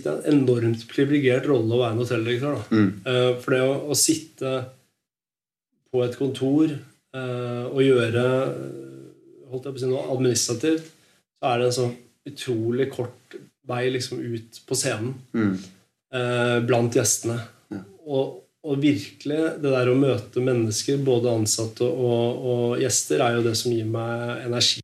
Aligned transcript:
det 0.00 0.06
er 0.08 0.22
en 0.30 0.38
enormt 0.42 0.86
privilegert 0.88 1.46
rolle 1.50 1.74
å 1.76 1.80
være 1.82 1.98
hotelldirektør. 2.00 2.54
da. 2.56 2.76
Mm. 2.76 2.90
Eh, 3.06 3.32
For 3.42 3.56
det 3.56 3.60
å, 3.66 3.74
å 3.92 3.98
sitte 3.98 4.52
på 5.92 6.00
et 6.06 6.16
kontor 6.16 6.70
eh, 6.72 7.64
og 7.68 7.82
gjøre 7.84 8.22
holdt 9.52 9.66
jeg 9.68 9.74
på 9.74 9.76
å 9.76 9.82
si 9.82 9.90
noe 9.90 10.06
administrativt, 10.14 10.86
så 11.36 11.50
er 11.50 11.58
det 11.60 11.66
en 11.68 11.76
sånn 11.76 11.96
utrolig 12.30 12.86
kort 12.94 13.36
vei 13.68 13.82
liksom 13.92 14.22
ut 14.22 14.62
på 14.66 14.74
scenen 14.78 15.12
Mm. 15.36 15.58
eh, 16.14 16.60
blant 16.66 16.96
gjestene. 16.96 17.36
Ja. 17.70 17.82
Og, 18.06 18.38
og 18.64 18.78
virkelig, 18.80 19.40
det 19.60 19.70
der 19.74 19.90
å 19.92 19.98
møte 19.98 20.40
mennesker, 20.40 20.96
både 21.04 21.30
ansatte 21.36 21.84
og, 21.84 22.42
og 22.52 22.80
gjester, 22.80 23.20
er 23.20 23.36
jo 23.36 23.44
det 23.44 23.56
som 23.60 23.72
gir 23.74 23.84
meg 23.90 24.46
energi. 24.46 24.80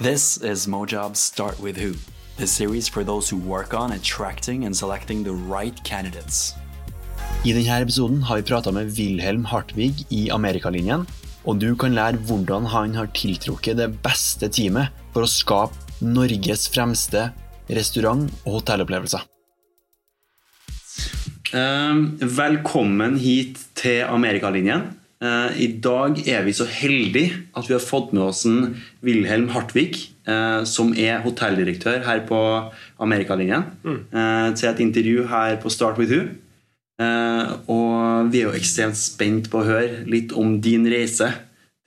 This 0.00 0.38
is 0.42 0.66
Mojob's 0.66 1.20
Start 1.22 1.60
With 1.60 1.78
Who, 1.78 1.94
the 2.40 2.46
series 2.46 2.88
for 2.88 3.04
those 3.04 3.28
who 3.28 3.36
work 3.36 3.74
on 3.74 3.92
attracting 3.92 4.64
and 4.64 4.74
selecting 4.74 5.22
the 5.22 5.32
right 5.54 5.76
candidates. 5.84 6.54
I 7.44 7.52
denne 7.52 7.80
episoden 7.82 8.22
har 8.22 8.36
vi 8.36 8.42
prata 8.42 8.72
med 8.72 8.96
Wilhelm 8.96 9.44
Hartvig 9.44 10.06
i 10.08 10.28
Amerikalinjen, 10.32 11.06
og 11.44 11.60
du 11.60 11.74
kan 11.76 11.94
lære 11.96 12.20
hvordan 12.28 12.68
han 12.72 12.96
har 12.96 13.12
tiltrukket 13.16 13.76
det 13.80 13.90
beste 14.04 14.48
teamet 14.48 14.88
for 15.12 15.24
å 15.24 15.30
skape 15.30 15.76
Norges 16.00 16.66
fremste 16.72 17.28
restaurant- 17.68 18.32
og 18.46 18.60
hotellopplevelser. 18.60 19.26
Eh, 21.52 22.00
velkommen 22.40 23.18
hit 23.20 23.60
til 23.74 24.04
Amerikalinjen. 24.08 24.88
Eh, 25.20 25.56
I 25.60 25.68
dag 25.84 26.20
er 26.24 26.44
vi 26.46 26.56
så 26.56 26.64
heldige 26.64 27.42
at 27.56 27.68
vi 27.68 27.76
har 27.76 27.84
fått 27.84 28.14
med 28.16 28.24
oss 28.30 28.46
en 28.48 28.76
Wilhelm 29.04 29.50
Hartvig, 29.52 29.98
eh, 30.26 30.62
som 30.64 30.94
er 30.96 31.20
hotelldirektør 31.26 32.06
her 32.06 32.24
på 32.28 32.38
Amerikalinjen, 33.00 33.66
mm. 33.84 34.00
til 34.56 34.70
et 34.70 34.80
intervju 34.80 35.26
her 35.28 35.60
på 35.60 35.72
Start 35.72 36.00
with. 36.00 36.14
Eh, 37.00 37.52
og 37.72 38.28
vi 38.32 38.42
er 38.42 38.50
jo 38.50 38.56
ekstremt 38.56 38.98
spent 38.98 39.48
på 39.52 39.60
å 39.60 39.68
høre 39.68 40.02
litt 40.10 40.34
om 40.36 40.58
din 40.60 40.84
reise 40.90 41.30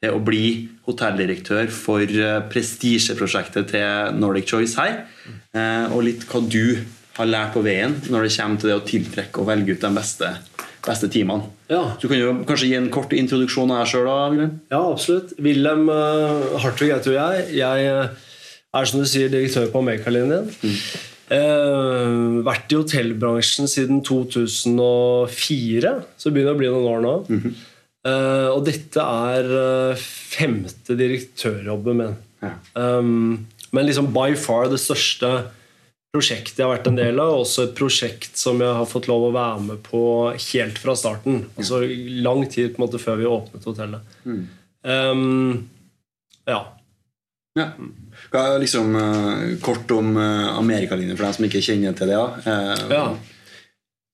til 0.01 0.15
å 0.15 0.21
bli 0.23 0.69
hotelldirektør 0.87 1.69
for 1.73 2.01
eh, 2.01 2.39
prestisjeprosjektet 2.49 3.69
til 3.75 4.17
Nordic 4.17 4.49
Choice 4.49 4.79
her. 4.79 5.03
Eh, 5.53 5.93
og 5.93 6.05
litt 6.07 6.25
hva 6.29 6.41
du 6.41 6.79
har 7.19 7.29
lært 7.29 7.53
på 7.53 7.61
veien 7.65 7.93
når 8.09 8.25
det 8.25 8.33
kommer 8.35 8.61
til 8.61 8.71
det 8.71 8.79
å 8.79 8.87
tiltrekke 8.87 9.43
og 9.43 9.51
velge 9.51 9.75
ut 9.75 9.85
de 9.85 9.93
beste, 9.93 10.31
beste 10.83 11.07
timene. 11.11 11.47
Ja, 11.71 11.95
Så 11.95 12.03
du 12.03 12.11
kan 12.11 12.19
jo 12.19 12.33
kanskje 12.47 12.69
gi 12.69 12.75
en 12.77 12.91
kort 12.93 13.13
introduksjon 13.15 13.71
av 13.71 13.83
deg 13.83 13.93
sjøl, 13.93 14.43
ja 14.73 14.81
absolutt. 14.83 15.33
Wilhelm 15.39 15.87
uh, 15.89 16.59
Hartvig 16.63 16.91
heter 16.91 17.15
jeg. 17.15 17.47
Jeg 17.61 17.87
eh, 17.87 18.29
er 18.73 18.89
som 18.89 19.01
du 19.01 19.07
sier 19.07 19.31
direktør 19.31 19.71
på 19.71 19.81
Amerikalinjen. 19.83 20.49
Eh, 21.33 22.15
vært 22.45 22.73
i 22.73 22.79
hotellbransjen 22.79 23.69
siden 23.71 24.01
2004, 24.05 25.93
så 26.17 26.29
det 26.29 26.35
begynner 26.35 26.57
å 26.57 26.59
bli 26.59 26.71
noen 26.73 26.89
år 26.91 27.05
nå. 27.05 27.13
Eh, 28.03 28.49
og 28.51 28.65
dette 28.67 28.99
er 28.99 29.49
eh, 29.63 30.05
femte 30.35 30.97
direktørjobben 30.99 32.01
min. 32.01 32.15
Ja. 32.43 32.57
Um, 32.75 33.45
men 33.71 33.87
liksom 33.87 34.09
by 34.13 34.33
far 34.35 34.67
det 34.73 34.81
største 34.83 35.29
prosjektet 36.13 36.59
jeg 36.59 36.67
har 36.67 36.75
vært 36.75 36.91
en 36.91 36.99
del 36.99 37.17
av, 37.17 37.31
og 37.33 37.43
også 37.47 37.67
et 37.67 37.75
prosjekt 37.77 38.37
som 38.37 38.61
jeg 38.61 38.77
har 38.77 38.85
fått 38.89 39.09
lov 39.09 39.31
å 39.31 39.33
være 39.33 39.65
med 39.65 39.81
på 39.87 40.03
helt 40.29 40.77
fra 40.81 40.93
starten. 40.97 41.47
Altså 41.57 41.81
lang 42.25 42.45
tid 42.45 42.75
på 42.75 42.79
en 42.79 42.85
måte 42.85 43.01
før 43.01 43.17
vi 43.17 43.29
åpnet 43.29 43.65
hotellet. 43.65 44.13
Um, 44.85 45.63
ja. 46.45 46.61
Ja. 47.57 47.67
Hva 48.29 48.43
er 48.51 48.61
liksom 48.61 48.93
uh, 48.93 49.45
kort 49.65 49.89
om 49.93 50.13
uh, 50.19 50.53
Amerikalinjen 50.57 51.17
for 51.17 51.25
dem 51.25 51.37
som 51.37 51.47
ikke 51.49 51.63
kjenner 51.65 51.97
til 51.97 52.13
det? 52.13 52.21
Eh, 52.45 52.85
ja. 52.93 53.03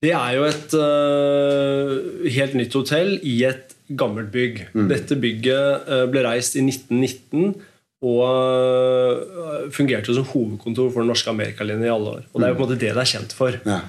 Det 0.00 0.14
er 0.16 0.36
jo 0.38 0.46
et 0.48 0.76
uh, 0.80 1.94
helt 2.32 2.56
nytt 2.56 2.76
hotell 2.80 3.18
i 3.20 3.42
et 3.48 3.76
gammelt 3.92 4.32
bygg. 4.32 4.70
Dette 4.88 5.20
bygget 5.20 5.92
ble 6.12 6.24
reist 6.24 6.56
i 6.56 6.64
1919 6.64 7.58
og 8.00 8.20
øh, 8.24 9.66
fungerte 9.76 10.08
jo 10.08 10.14
som 10.16 10.28
hovedkontor 10.30 10.88
for 10.92 11.02
den 11.02 11.10
norske 11.12 11.30
Amerikalinjen 11.30 11.84
i 11.84 11.92
alle 11.92 12.14
år. 12.16 12.22
Og 12.32 12.40
det 12.40 12.46
er 12.46 12.54
jo 12.54 12.56
på 12.56 12.64
en 12.64 12.68
måte 12.70 12.78
det 12.80 12.94
det 12.96 13.02
er 13.02 13.12
kjent 13.12 13.34
for. 13.36 13.58
ja. 13.66 13.80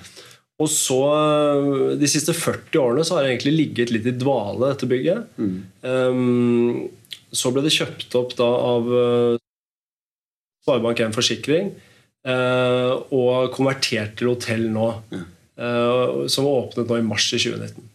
Og 0.61 0.69
så 0.69 0.97
øh, 1.09 1.99
De 2.01 2.07
siste 2.07 2.33
40 2.37 2.79
årene 2.79 3.05
så 3.07 3.15
har 3.15 3.23
det 3.25 3.31
egentlig 3.31 3.53
ligget 3.55 3.93
litt 3.93 4.05
i 4.05 4.13
dvale, 4.13 4.73
dette 4.73 4.89
bygget. 4.89 5.23
Um, 5.39 6.89
så 7.33 7.49
ble 7.53 7.63
det 7.65 7.73
kjøpt 7.73 8.17
opp 8.19 8.35
da 8.37 8.45
av 8.45 8.91
øh, 8.91 9.39
Sparebank1 10.61 11.15
Forsikring 11.15 11.71
uh, 12.27 12.93
og 13.15 13.49
konvertert 13.55 14.17
til 14.19 14.29
hotell 14.29 14.67
nå. 14.69 14.89
øh, 15.15 16.27
som 16.29 16.45
åpnet 16.45 16.91
nå 16.91 16.99
i 16.99 17.07
mars 17.07 17.31
i 17.33 17.39
2019. 17.41 17.87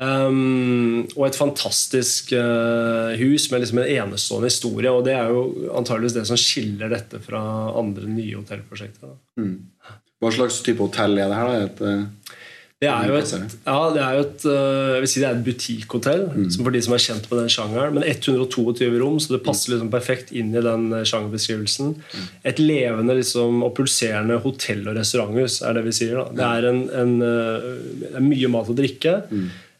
Um, 0.00 1.04
og 1.12 1.26
et 1.26 1.36
fantastisk 1.36 2.32
uh, 2.32 3.12
hus 3.20 3.50
med 3.52 3.60
liksom 3.60 3.82
en 3.82 3.90
enestående 4.06 4.48
historie. 4.48 4.92
Og 4.92 5.04
det 5.04 5.12
er 5.16 5.28
jo 5.28 5.70
antageligvis 5.76 6.16
det 6.16 6.26
som 6.30 6.40
skiller 6.40 6.92
dette 6.92 7.20
fra 7.24 7.42
andre 7.76 8.08
nye 8.08 8.38
hotellprosjekter. 8.38 9.12
Da. 9.12 9.98
Hva 10.20 10.32
slags 10.32 10.62
type 10.64 10.80
hotell 10.80 11.20
er 11.20 11.28
det 11.28 11.36
her? 11.36 11.50
da? 11.50 11.66
Et, 11.66 11.84
eh, 11.84 12.36
Det 12.80 12.88
er 12.88 13.10
jo 13.10 13.16
et, 13.20 13.32
ja, 13.66 13.78
det 13.92 14.00
er 14.00 14.14
jo 14.16 14.20
et, 14.24 14.44
øh, 14.48 14.90
jeg 14.94 15.00
vil 15.02 15.08
si 15.12 15.20
det 15.20 15.26
er 15.28 15.34
et 15.36 15.44
butikkhotell, 15.44 16.22
mm. 16.32 16.46
for 16.64 16.72
de 16.72 16.80
som 16.80 16.94
er 16.96 17.02
kjent 17.04 17.26
på 17.28 17.36
den 17.36 17.50
sjangeren. 17.52 17.92
Men 17.92 18.06
122 18.08 18.88
rom, 19.02 19.18
så 19.20 19.34
det 19.34 19.42
passer 19.44 19.74
liksom 19.74 19.90
perfekt 19.92 20.32
inn 20.32 20.48
i 20.54 20.62
den 20.64 20.86
sjangerbeskrivelsen. 20.88 21.92
sjangerbeskrivelsen. 22.00 22.38
Et 22.48 22.62
levende 22.64 23.18
liksom, 23.20 23.60
og 23.66 23.74
pulserende 23.76 24.40
hotell- 24.40 24.88
og 24.88 24.96
restauranthus 24.96 25.60
er 25.60 25.76
det 25.76 25.84
vi 25.84 25.92
sier. 25.92 26.22
Da. 26.22 26.32
Det 26.40 26.46
er, 26.48 26.70
en, 26.72 26.80
en, 27.02 27.12
det 27.20 28.14
er 28.14 28.24
mye 28.24 28.48
mat 28.56 28.72
og 28.72 28.80
drikke. 28.80 29.18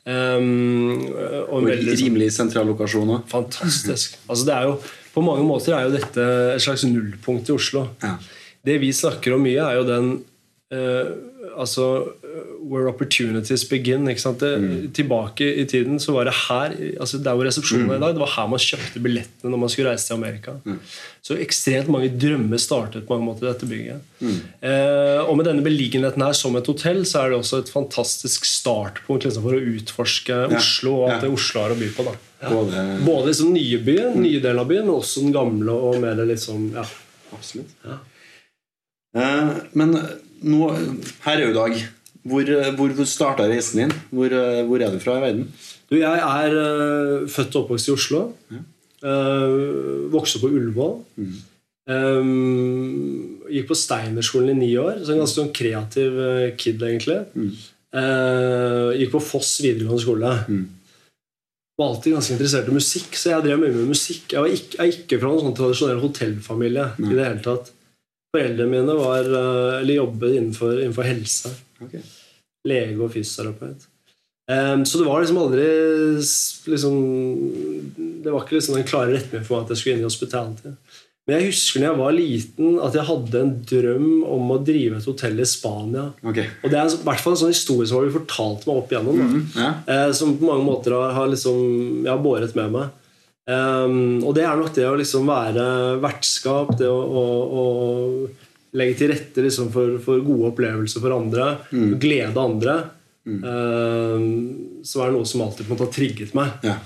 Um, 0.09 1.03
og 1.11 1.59
en 1.61 1.65
og 1.65 1.67
veldig 1.69 1.93
sånn- 1.93 2.01
rimelig 2.07 2.31
sentral 2.33 2.67
lokasjon 2.71 3.11
òg. 3.19 3.27
Fantastisk. 3.31 4.17
Altså 4.29 4.47
det 4.49 4.55
er 4.57 4.69
jo, 4.71 4.79
på 5.15 5.25
mange 5.25 5.45
måter 5.45 5.77
er 5.77 5.89
jo 5.89 5.97
dette 5.99 6.25
et 6.55 6.65
slags 6.65 6.85
nullpunkt 6.89 7.51
i 7.51 7.53
Oslo. 7.53 7.87
Ja. 8.03 8.17
Det 8.65 8.79
vi 8.81 8.93
snakker 8.93 9.37
om 9.37 9.45
mye, 9.45 9.61
er 9.61 9.77
jo 9.81 9.85
den 9.89 10.11
uh, 10.73 11.11
Altså 11.61 11.85
Where 12.71 12.89
opportunities 12.89 13.65
begin. 13.69 14.05
Det, 14.07 14.91
Tilbake 14.95 15.47
i 15.63 15.65
tiden 15.67 15.99
så 16.01 16.13
var 16.15 16.29
det 16.29 16.35
her 16.49 16.75
altså 17.01 17.19
Der 17.19 17.35
hvor 17.35 17.47
resepsjonen 17.49 17.91
er 17.91 17.97
i 17.99 18.03
dag, 18.05 18.15
det 18.15 18.23
var 18.23 18.33
her 18.37 18.47
man 18.53 18.63
kjøpte 18.63 19.03
billettene 19.03 19.51
når 19.51 19.59
man 19.65 19.73
skulle 19.73 19.91
reise 19.91 20.07
til 20.07 20.15
Amerika. 20.19 20.55
Så 21.23 21.37
ekstremt 21.43 21.91
mange 21.93 22.11
drømmer 22.23 22.61
startet 22.63 23.07
på 23.07 23.17
mange 23.17 23.27
måter 23.29 23.47
i 23.47 23.51
dette 23.51 23.69
bygget. 23.71 24.07
Eh, 24.63 25.21
og 25.25 25.37
med 25.41 25.49
denne 25.51 25.65
beliggenheten 25.65 26.23
her 26.23 26.37
som 26.37 26.57
et 26.61 26.67
hotell, 26.71 27.03
så 27.09 27.25
er 27.25 27.31
det 27.33 27.41
også 27.41 27.63
et 27.65 27.73
fantastisk 27.73 28.47
startpunkt 28.49 29.27
liksom, 29.27 29.43
for 29.47 29.57
å 29.59 29.65
utforske 29.75 30.41
Oslo 30.57 30.95
og 31.01 31.07
alt 31.11 31.17
Ja. 31.17 31.21
det 31.27 31.35
Oslo 31.35 31.65
har 31.65 31.75
å 31.75 31.81
by 31.81 31.91
på. 31.97 32.07
da 32.09 32.17
Både 32.51 32.85
både 33.05 33.27
liksom 33.33 33.53
nye 33.53 33.79
byen, 33.85 34.21
nye 34.23 34.41
delen 34.41 34.63
av 34.63 34.69
byen, 34.71 34.87
men 34.87 34.95
også 34.97 35.21
den 35.27 35.33
gamle 35.35 35.73
og 35.73 36.01
mer 36.01 36.15
liksom 36.25 36.71
ja. 36.75 36.87
Absolutt. 37.37 37.75
Eh, 39.17 39.51
men 39.75 39.97
nå, 40.43 40.69
her 41.27 41.37
er 41.37 41.49
jo 41.49 41.55
dag. 41.57 41.75
Hvor, 42.23 42.45
eh, 42.45 42.73
hvor, 42.77 42.93
hvor 42.97 43.09
starta 43.09 43.47
reisen 43.49 43.85
din? 43.85 43.93
Hvor, 44.11 44.27
eh, 44.27 44.65
hvor 44.69 44.83
er 44.83 44.93
du 44.93 44.99
fra 45.01 45.19
i 45.19 45.23
verden? 45.25 45.47
Du, 45.91 45.97
jeg 45.97 46.19
er 46.23 46.53
uh, 46.55 47.29
født 47.29 47.57
og 47.57 47.65
oppvokst 47.65 47.89
i 47.89 47.95
Oslo. 47.97 48.21
Uh, 49.03 50.07
vokste 50.13 50.39
på 50.43 50.51
Ullevål. 50.53 51.01
Um, 51.91 53.41
gikk 53.51 53.67
på 53.73 53.79
Steinerskolen 53.79 54.53
i 54.53 54.67
ni 54.67 54.69
år. 54.79 55.01
Så 55.03 55.15
en 55.15 55.23
ganske 55.25 55.41
sånn 55.41 55.55
kreativ 55.57 56.21
uh, 56.21 56.51
kid, 56.61 56.85
egentlig. 56.87 57.19
Uh, 57.91 58.93
gikk 59.01 59.17
på 59.17 59.25
Foss 59.33 59.57
videregående 59.65 60.05
skole. 60.05 60.37
Var 61.81 61.89
alltid 61.89 62.15
ganske 62.19 62.37
interessert 62.37 62.71
i 62.71 62.77
musikk, 62.77 63.19
så 63.19 63.35
jeg 63.35 63.49
drev 63.49 63.65
mye 63.65 63.75
med 63.75 63.91
musikk. 63.97 64.29
Jeg, 64.31 64.45
var 64.45 64.55
ikke, 64.55 64.77
jeg 64.77 64.85
er 64.85 65.01
ikke 65.01 65.19
fra 65.19 65.33
noen 65.33 65.47
sånn 65.49 65.59
tradisjonell 65.59 66.05
hotellfamilie. 66.05 66.89
i 67.01 67.13
det 67.17 67.25
hele 67.25 67.45
tatt 67.49 67.75
Foreldrene 68.31 68.71
mine 68.71 68.97
var, 68.99 69.27
øh, 69.27 69.81
eller 69.81 69.95
jobbet 69.95 70.37
innenfor, 70.39 70.77
innenfor 70.79 71.09
helse. 71.09 71.51
Okay. 71.83 72.03
Lege 72.69 73.01
og 73.03 73.13
fysioterapeut. 73.15 73.89
Um, 74.51 74.83
så 74.87 74.99
det 74.99 75.07
var 75.07 75.21
liksom 75.23 75.39
aldri 75.39 75.65
liksom, 76.73 76.95
Det 78.25 78.33
var 78.33 78.43
ikke 78.43 78.57
liksom 78.57 78.75
den 78.75 78.89
klare 78.89 79.13
retningen 79.15 79.45
for 79.47 79.61
meg 79.61 79.69
at 79.69 79.71
jeg 79.71 79.79
skulle 79.79 79.95
inn 79.95 80.03
i 80.03 80.09
hospitality. 80.09 80.73
Men 81.29 81.37
jeg 81.37 81.51
husker 81.53 81.79
når 81.79 81.87
jeg 81.87 81.99
var 82.01 82.15
liten, 82.17 82.79
at 82.83 82.97
jeg 82.99 83.07
hadde 83.07 83.43
en 83.45 83.53
drøm 83.71 84.09
om 84.27 84.51
å 84.51 84.59
drive 84.67 84.99
et 84.99 85.07
hotell 85.07 85.39
i 85.39 85.47
Spania. 85.47 86.09
Okay. 86.27 86.49
Og 86.65 86.73
Det 86.73 86.81
er 86.81 86.91
i 86.91 87.03
hvert 87.07 87.23
fall 87.23 87.37
en 87.37 87.43
sånn 87.45 87.55
historie 87.55 87.87
som 87.87 88.01
har 88.01 88.09
blitt 88.09 88.17
fortalt 88.17 88.67
meg 88.67 88.81
opp 88.81 88.95
igjennom. 88.95 89.21
Da. 89.21 89.43
Ja. 89.61 89.71
uh, 89.87 90.15
som 90.17 90.35
på 90.41 90.49
mange 90.49 90.67
måter 90.67 90.97
har, 90.99 91.15
har 91.15 91.31
liksom, 91.31 91.61
jeg 92.03 92.11
har 92.11 92.25
båret 92.25 92.57
med 92.59 92.75
meg. 92.75 92.97
Ehm, 93.49 94.21
og 94.27 94.35
det 94.37 94.45
er 94.45 94.61
nok 94.61 94.73
det 94.77 94.87
å 94.89 94.97
liksom 94.99 95.29
være 95.31 95.67
vertskap, 96.03 96.75
det 96.79 96.89
å, 96.91 97.01
å, 97.01 97.25
å 97.63 98.79
legge 98.79 98.99
til 99.01 99.13
rette 99.15 99.45
liksom 99.45 99.71
for, 99.75 99.97
for 100.05 100.23
gode 100.27 100.53
opplevelser 100.53 101.03
for 101.03 101.17
andre, 101.17 101.51
glede 102.03 102.45
andre, 102.45 102.77
ehm, 103.27 104.29
som 104.87 105.05
er 105.05 105.15
noe 105.15 105.29
som 105.29 105.45
alltid 105.47 105.67
på 105.67 105.71
en 105.71 105.77
måte 105.77 105.89
har 105.89 105.97
trigget 105.97 106.37
meg. 106.39 106.67
Ja. 106.67 106.79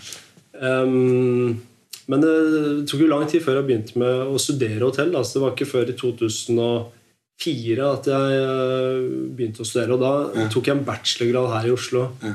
Um, 0.54 1.62
men 2.10 2.20
det 2.22 2.34
tok 2.90 3.00
jo 3.02 3.08
lang 3.10 3.24
tid 3.30 3.42
før 3.44 3.58
jeg 3.58 3.68
begynte 3.68 4.00
med 4.00 4.28
å 4.28 4.40
studere 4.40 4.84
hotell. 4.84 5.14
Altså 5.16 5.38
det 5.38 5.44
var 5.44 5.54
ikke 5.54 5.70
før 5.70 5.90
i 5.90 5.96
2004 5.98 7.86
at 7.88 8.08
jeg 8.12 8.40
eh, 8.40 8.98
begynte 9.34 9.64
å 9.64 9.68
studere. 9.68 9.96
Og 9.96 10.04
da 10.04 10.48
tok 10.52 10.68
jeg 10.68 10.76
en 10.76 10.84
bachelorgrad 10.86 11.48
her 11.56 11.70
i 11.70 11.72
Oslo. 11.74 12.04
Ja. 12.24 12.34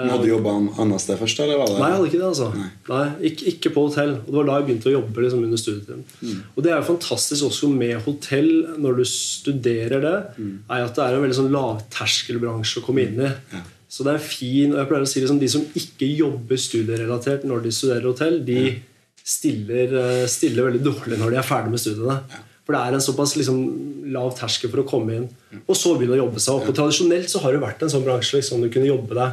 Hadde 0.00 0.24
du 0.24 0.30
jobba 0.30 0.54
annet 0.80 1.02
sted 1.04 1.18
først? 1.20 1.40
Eller 1.44 1.58
var 1.60 1.68
det? 1.68 1.74
Nei, 1.76 1.88
jeg 1.90 1.96
hadde 1.98 2.06
ikke 2.08 2.20
det. 2.22 2.28
altså 2.30 2.46
Nei. 2.56 3.02
ikke, 3.28 3.44
ikke 3.52 3.72
på 3.74 3.82
hotell. 3.90 4.12
Og 4.22 4.30
Det 4.30 4.36
var 4.38 4.46
da 4.48 4.54
jeg 4.56 4.66
begynte 4.70 4.88
å 4.88 4.94
jobbe 4.94 5.24
liksom, 5.26 5.42
under 5.44 5.60
studietiden. 5.60 6.04
Mm. 6.22 6.38
Og 6.56 6.64
det 6.64 6.70
er 6.72 6.78
jo 6.80 6.86
fantastisk 6.88 7.44
også 7.50 7.68
med 7.74 7.98
hotell 8.06 8.48
når 8.80 8.96
du 8.96 9.04
studerer 9.04 10.00
det, 10.00 10.14
Mm. 10.38 10.54
er 10.70 10.84
at 10.86 10.94
det 10.96 11.04
er 11.04 11.14
en 11.18 11.22
veldig 11.26 11.36
sånn 11.42 11.52
lavterskelbransje 11.52 12.80
å 12.80 12.84
komme 12.86 13.04
inn 13.04 13.20
i. 13.20 13.28
Ja. 13.52 13.60
Så 13.92 14.06
det 14.08 14.14
er 14.14 14.24
fin, 14.24 14.72
og 14.72 14.78
jeg 14.80 14.88
pleier 14.88 15.04
å 15.04 15.10
si 15.12 15.20
liksom, 15.20 15.38
De 15.38 15.48
som 15.52 15.66
ikke 15.76 16.08
jobber 16.16 16.56
studierelatert 16.56 17.44
når 17.44 17.62
de 17.66 17.70
studerer 17.76 18.08
hotell, 18.08 18.40
de 18.48 18.80
stiller, 19.22 19.92
eh, 19.92 20.26
stiller 20.26 20.70
veldig 20.70 20.82
dårlig 20.82 21.18
når 21.20 21.30
de 21.30 21.36
er 21.36 21.42
ferdig 21.46 21.70
med 21.70 21.78
studiene. 21.84 22.16
For 22.64 22.72
det 22.72 22.80
er 22.80 22.94
en 22.96 23.04
såpass 23.04 23.36
liksom, 23.36 23.60
lav 24.10 24.32
terskel 24.38 24.70
for 24.70 24.80
å 24.82 24.88
komme 24.88 25.14
inn. 25.18 25.28
Og 25.68 25.76
så 25.76 25.92
begynne 25.98 26.16
å 26.16 26.24
jobbe 26.24 26.40
seg 26.40 26.54
opp. 26.54 26.68
Og 26.70 26.74
Tradisjonelt 26.74 27.28
så 27.28 27.40
har 27.42 27.52
det 27.52 27.60
vært 27.60 27.82
en 27.82 27.90
sånn 27.92 28.04
bransje 28.06 28.38
liksom, 28.40 28.62
du 28.62 28.70
kunne 28.70 28.88
jobbe 28.88 29.12
deg 29.14 29.32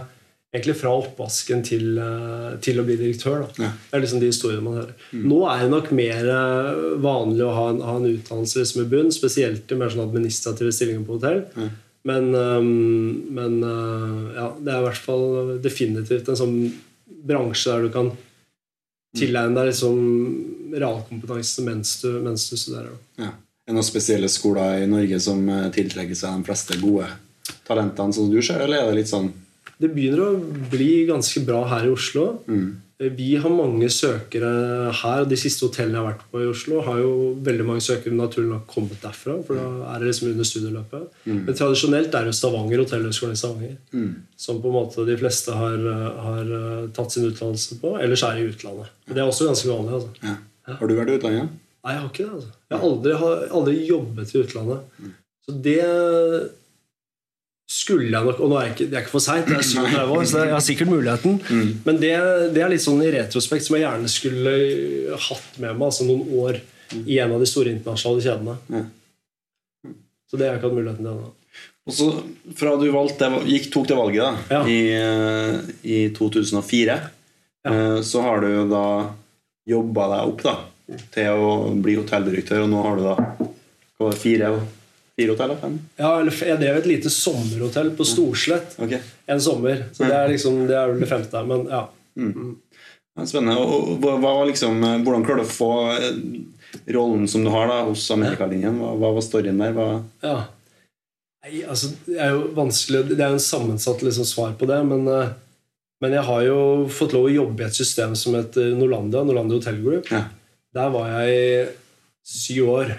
egentlig 0.56 0.76
fra 0.80 0.94
oppvasken 0.98 1.62
til, 1.66 1.98
eh, 2.02 2.56
til 2.66 2.80
å 2.82 2.86
bli 2.88 2.96
direktør. 2.98 3.46
Ja. 3.60 3.70
Det 3.70 3.98
er 3.98 4.02
liksom 4.02 4.22
de 4.22 4.32
historiene 4.32 4.66
man 4.66 4.80
hører. 4.80 4.96
Nå 5.14 5.42
er 5.50 5.62
det 5.64 5.74
nok 5.74 5.92
mer 5.98 6.32
eh, 6.36 6.80
vanlig 7.06 7.46
å 7.46 7.54
ha 7.54 7.68
en, 7.74 7.84
ha 7.86 7.98
en 8.00 8.10
utdannelse 8.10 8.64
liksom 8.64 8.82
i 8.84 8.90
bunn, 8.90 9.12
spesielt 9.14 9.70
i 9.72 9.78
mer 9.78 9.94
sånn 9.94 10.08
administrative 10.08 10.74
stillinger 10.74 11.06
på 11.06 11.20
hotell. 11.20 11.44
Men, 12.10 12.32
øhm, 12.34 13.28
men 13.36 13.60
ja, 13.60 14.46
det 14.56 14.72
er 14.72 14.80
i 14.80 14.86
hvert 14.86 15.02
fall 15.04 15.58
definitivt 15.62 16.30
en 16.32 16.40
sånn 16.40 16.56
bransje 17.28 17.74
der 17.74 17.86
du 17.86 17.92
kan 17.94 18.14
tilegne 19.18 19.58
deg 19.58 19.70
liksom 19.72 20.00
realkompetanse 20.80 21.66
mens 21.66 21.94
mens 22.24 22.48
du 22.50 22.58
studerer. 22.58 22.94
Da. 22.94 23.26
Ja. 23.26 23.32
Er 23.70 23.74
det 23.74 23.78
noen 23.78 23.86
spesielle 23.86 24.30
skoler 24.32 24.84
i 24.84 24.90
Norge 24.90 25.20
som 25.22 25.44
eh, 25.46 25.68
tiltrekker 25.74 26.18
seg 26.18 26.40
de 26.40 26.48
fleste 26.48 26.78
gode 26.82 27.06
talentene, 27.68 28.16
som 28.16 28.30
du 28.32 28.40
ser, 28.42 28.64
eller 28.66 28.82
er 28.82 28.90
det 28.90 29.02
litt 29.04 29.12
sånn 29.12 29.30
Det 29.80 29.90
begynner 29.94 30.22
å 30.26 30.70
bli 30.72 31.06
ganske 31.10 31.44
bra 31.48 31.64
her 31.70 31.86
i 31.88 31.92
Oslo. 31.94 32.40
mm, 32.48 32.70
Vi 33.16 33.30
har 33.40 33.50
mange 33.50 33.88
søkere 33.88 34.92
her. 34.92 35.22
og 35.22 35.30
De 35.30 35.38
siste 35.40 35.64
hotellene 35.64 35.96
jeg 35.96 36.04
har 36.04 36.10
vært 36.10 36.26
på 36.32 36.42
i 36.44 36.50
Oslo, 36.52 36.82
har 36.84 36.98
jo 37.00 37.12
veldig 37.48 37.66
mange 37.70 37.82
søkere 37.86 38.18
naturlig 38.18 38.50
nok 38.50 38.66
kommet 38.68 39.00
derfra. 39.00 39.38
For 39.48 39.56
da 39.56 39.94
er 39.94 40.00
det 40.00 40.10
liksom 40.10 40.32
under 40.34 40.44
studieløpet. 40.50 41.06
Men 41.26 41.56
tradisjonelt 41.56 42.14
er 42.20 42.26
det 42.28 42.36
Stavanger, 42.36 42.84
hotellhøgskolen 42.84 43.38
i 43.38 43.40
Stavanger, 43.40 43.78
mm, 43.94 44.12
som 44.36 44.60
på 44.60 44.68
en 44.68 44.78
måte 44.82 45.06
de 45.08 45.16
fleste 45.22 45.56
har, 45.56 45.78
har 46.28 46.52
uh, 46.52 46.90
tatt 46.92 47.16
sin 47.16 47.30
utdannelse 47.30 47.80
på. 47.80 47.96
Ellers 48.04 48.24
er 48.28 48.36
det 48.36 48.44
i 48.44 48.52
utlandet. 48.52 48.92
Det 49.08 49.18
er 49.18 49.28
også 49.32 49.48
ganske 49.48 49.72
vanlig. 49.72 49.94
altså. 50.02 50.10
ja. 50.28 50.36
Har 50.76 50.88
du 50.88 50.96
vært 51.00 51.10
i 51.10 51.18
utlandet? 51.22 51.50
Nei, 51.80 51.94
jeg 51.96 52.02
har 52.02 52.10
ikke 52.12 52.24
det. 52.28 52.36
altså. 52.36 52.52
Jeg 52.70 52.78
har 52.78 52.90
aldri, 52.92 53.12
har 53.24 53.44
aldri 53.62 53.76
jobbet 53.88 54.36
i 54.36 54.42
utlandet. 54.44 55.14
Så 55.48 55.56
det 55.64 55.80
skulle 57.70 58.10
jeg 58.10 58.26
nok 58.26 58.40
Og 58.42 58.50
nå 58.50 58.58
er 58.58 58.64
jeg 58.66 58.74
ikke, 58.74 58.86
det 58.90 58.98
er 58.98 59.04
ikke 59.06 59.14
for 59.14 59.22
seint, 59.24 59.50
jeg 59.52 59.62
er 59.62 59.68
37 59.68 60.14
år, 60.16 60.24
så 60.26 60.44
jeg 60.44 60.54
har 60.56 60.64
sikkert 60.66 60.90
muligheten. 60.90 61.36
Men 61.86 62.00
det, 62.02 62.14
det 62.56 62.64
er 62.66 62.72
litt 62.74 62.82
sånn 62.86 63.02
i 63.06 63.12
retrospekt 63.14 63.68
som 63.68 63.78
jeg 63.78 63.86
gjerne 63.86 64.10
skulle 64.10 64.54
hatt 65.28 65.60
med 65.62 65.76
meg 65.78 65.86
altså 65.92 66.08
noen 66.08 66.24
år 66.42 66.58
i 67.06 67.20
en 67.22 67.36
av 67.36 67.44
de 67.44 67.50
store 67.50 67.70
internasjonale 67.76 68.26
kjedene. 68.26 68.56
Ja. 68.74 68.86
Så 70.30 70.38
det 70.38 70.48
har 70.48 70.56
jeg 70.56 70.62
ikke 70.62 70.70
hatt 70.72 70.80
muligheten 70.80 71.06
til 71.06 71.14
ennå. 71.14 71.30
Og 71.90 71.96
så 71.96 72.08
Fra 72.58 72.74
du 72.78 72.88
valgte, 72.94 73.30
gikk, 73.50 73.70
tok 73.74 73.88
det 73.90 73.98
valget 73.98 74.26
da, 74.26 74.34
Ja. 74.58 74.64
i, 74.66 74.80
eh, 74.94 75.56
i 75.86 76.00
2004, 76.14 76.98
ja. 77.66 78.02
så 78.06 78.22
har 78.26 78.42
du 78.42 78.52
da 78.70 78.84
jobba 79.70 80.10
deg 80.16 80.34
opp 80.34 80.44
da, 80.46 80.56
til 81.14 81.46
å 81.46 81.54
bli 81.82 81.98
hotelldirektør, 82.02 82.66
og 82.66 82.70
nå 82.74 82.84
har 82.86 82.98
du 82.98 83.06
da 83.06 83.16
hva 83.20 84.06
var 84.08 84.14
det, 84.16 84.22
fire, 84.22 84.52
fire 85.20 85.36
hotell? 85.36 85.56
Fem? 85.62 85.78
Ja, 86.00 86.12
jeg 86.24 86.60
drev 86.62 86.80
et 86.80 86.90
lite 86.90 87.12
sommerhotell 87.14 87.92
på 87.98 88.08
Storslett 88.08 88.78
okay. 88.80 89.02
en 89.30 89.42
sommer. 89.44 89.86
Så 89.94 90.08
det 90.08 90.16
er 90.16 90.32
liksom, 90.32 90.62
det 90.70 90.78
er 90.80 90.94
vel 90.94 91.04
det 91.04 91.10
femte. 91.10 91.42
Men 91.50 91.66
ja. 91.70 91.82
ja, 92.16 93.26
Spennende. 93.28 93.58
Og, 93.60 94.00
hva 94.24 94.38
liksom, 94.50 94.80
eh, 94.84 95.02
hvordan 95.04 95.28
klarer 95.28 95.44
du 95.44 95.50
å 95.50 95.52
få 95.52 95.74
eh, 95.96 96.24
rollen 96.96 97.28
som 97.32 97.44
du 97.44 97.52
har 97.54 97.68
da 97.72 97.82
hos 97.90 98.08
Amerikalinjen? 98.16 98.80
Hva, 98.80 98.96
hva 99.02 99.12
var 99.18 99.26
storyen 99.26 99.62
der? 99.62 99.76
Hva, 99.78 99.92
Ja. 100.26 100.40
Nei, 101.40 101.62
altså, 101.72 101.94
det 102.04 102.18
er 102.20 102.34
jo 102.36 102.50
vanskelig 102.52 103.14
Det 103.14 103.22
er 103.24 103.30
jo 103.32 103.38
en 103.38 103.44
sammensatt 103.46 104.02
liksom, 104.04 104.26
svar 104.28 104.58
på 104.60 104.68
det, 104.68 104.80
men, 104.90 105.06
eh, 105.08 105.30
men 106.04 106.16
jeg 106.18 106.28
har 106.28 106.42
jo 106.44 106.58
fått 106.92 107.16
lov 107.16 107.30
å 107.30 107.32
jobbe 107.32 107.64
i 107.64 107.68
et 107.70 107.78
system 107.78 108.12
som 108.20 108.36
heter 108.36 108.74
Norlandia, 108.76 109.24
Norlandia 109.24 109.60
Hotel 109.60 109.80
Group. 109.84 110.12
ja. 110.12 110.26
Der 110.76 110.92
var 110.94 111.08
jeg 111.10 111.38
i 111.38 111.70
syv 112.30 112.68
år. 112.70 112.92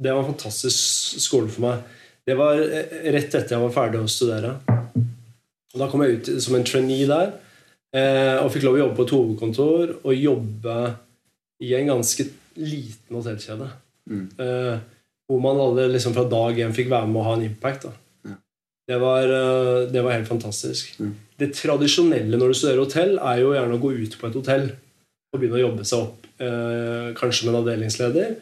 Det 0.00 0.12
var 0.12 0.22
en 0.22 0.32
fantastisk 0.32 1.20
skole 1.20 1.50
for 1.52 1.66
meg. 1.66 1.84
Det 2.26 2.36
var 2.38 2.60
eh, 2.60 2.96
rett 3.12 3.34
etter 3.34 3.56
jeg 3.56 3.62
var 3.62 3.74
ferdig 3.74 4.00
å 4.00 4.10
studere. 4.10 4.54
Og 5.70 5.78
Da 5.82 5.88
kom 5.90 6.04
jeg 6.04 6.18
ut 6.18 6.30
som 6.42 6.56
en 6.56 6.66
trainee 6.66 7.08
der 7.08 7.34
eh, 7.96 8.36
og 8.40 8.50
fikk 8.54 8.66
lov 8.66 8.78
å 8.78 8.82
jobbe 8.84 8.96
på 8.98 9.06
et 9.06 9.14
hovedkontor 9.16 9.94
og 10.00 10.16
jobbe 10.16 10.76
i 11.60 11.74
en 11.76 11.92
ganske 11.92 12.26
liten 12.60 13.18
hotellkjede. 13.18 13.68
Mm. 14.10 14.26
Eh, 14.40 14.76
hvor 15.30 15.42
man 15.44 15.60
alle 15.62 15.90
liksom 15.92 16.16
fra 16.16 16.24
dag 16.26 16.58
én 16.58 16.74
fikk 16.74 16.88
være 16.90 17.10
med 17.10 17.20
å 17.20 17.26
ha 17.28 17.34
en 17.36 17.44
impact. 17.46 17.86
Ja. 18.26 18.36
Det, 18.90 18.98
var, 18.98 19.34
det 19.92 20.00
var 20.02 20.16
helt 20.16 20.30
fantastisk. 20.30 20.96
Mm. 20.98 21.12
Det 21.38 21.52
tradisjonelle 21.54 22.40
når 22.40 22.50
du 22.50 22.56
studerer 22.58 22.82
hotell, 22.82 23.12
er 23.20 23.44
jo 23.44 23.52
gjerne 23.54 23.76
å 23.76 23.82
gå 23.84 23.92
ut 24.00 24.16
på 24.18 24.26
et 24.26 24.38
hotell 24.40 24.66
og 25.30 25.38
begynne 25.38 25.60
å 25.60 25.62
jobbe 25.68 25.86
seg 25.86 26.02
opp. 26.02 26.26
Kanskje 27.20 27.46
med 27.46 27.52
en 27.52 27.60
avdelingsleder. 27.60 28.32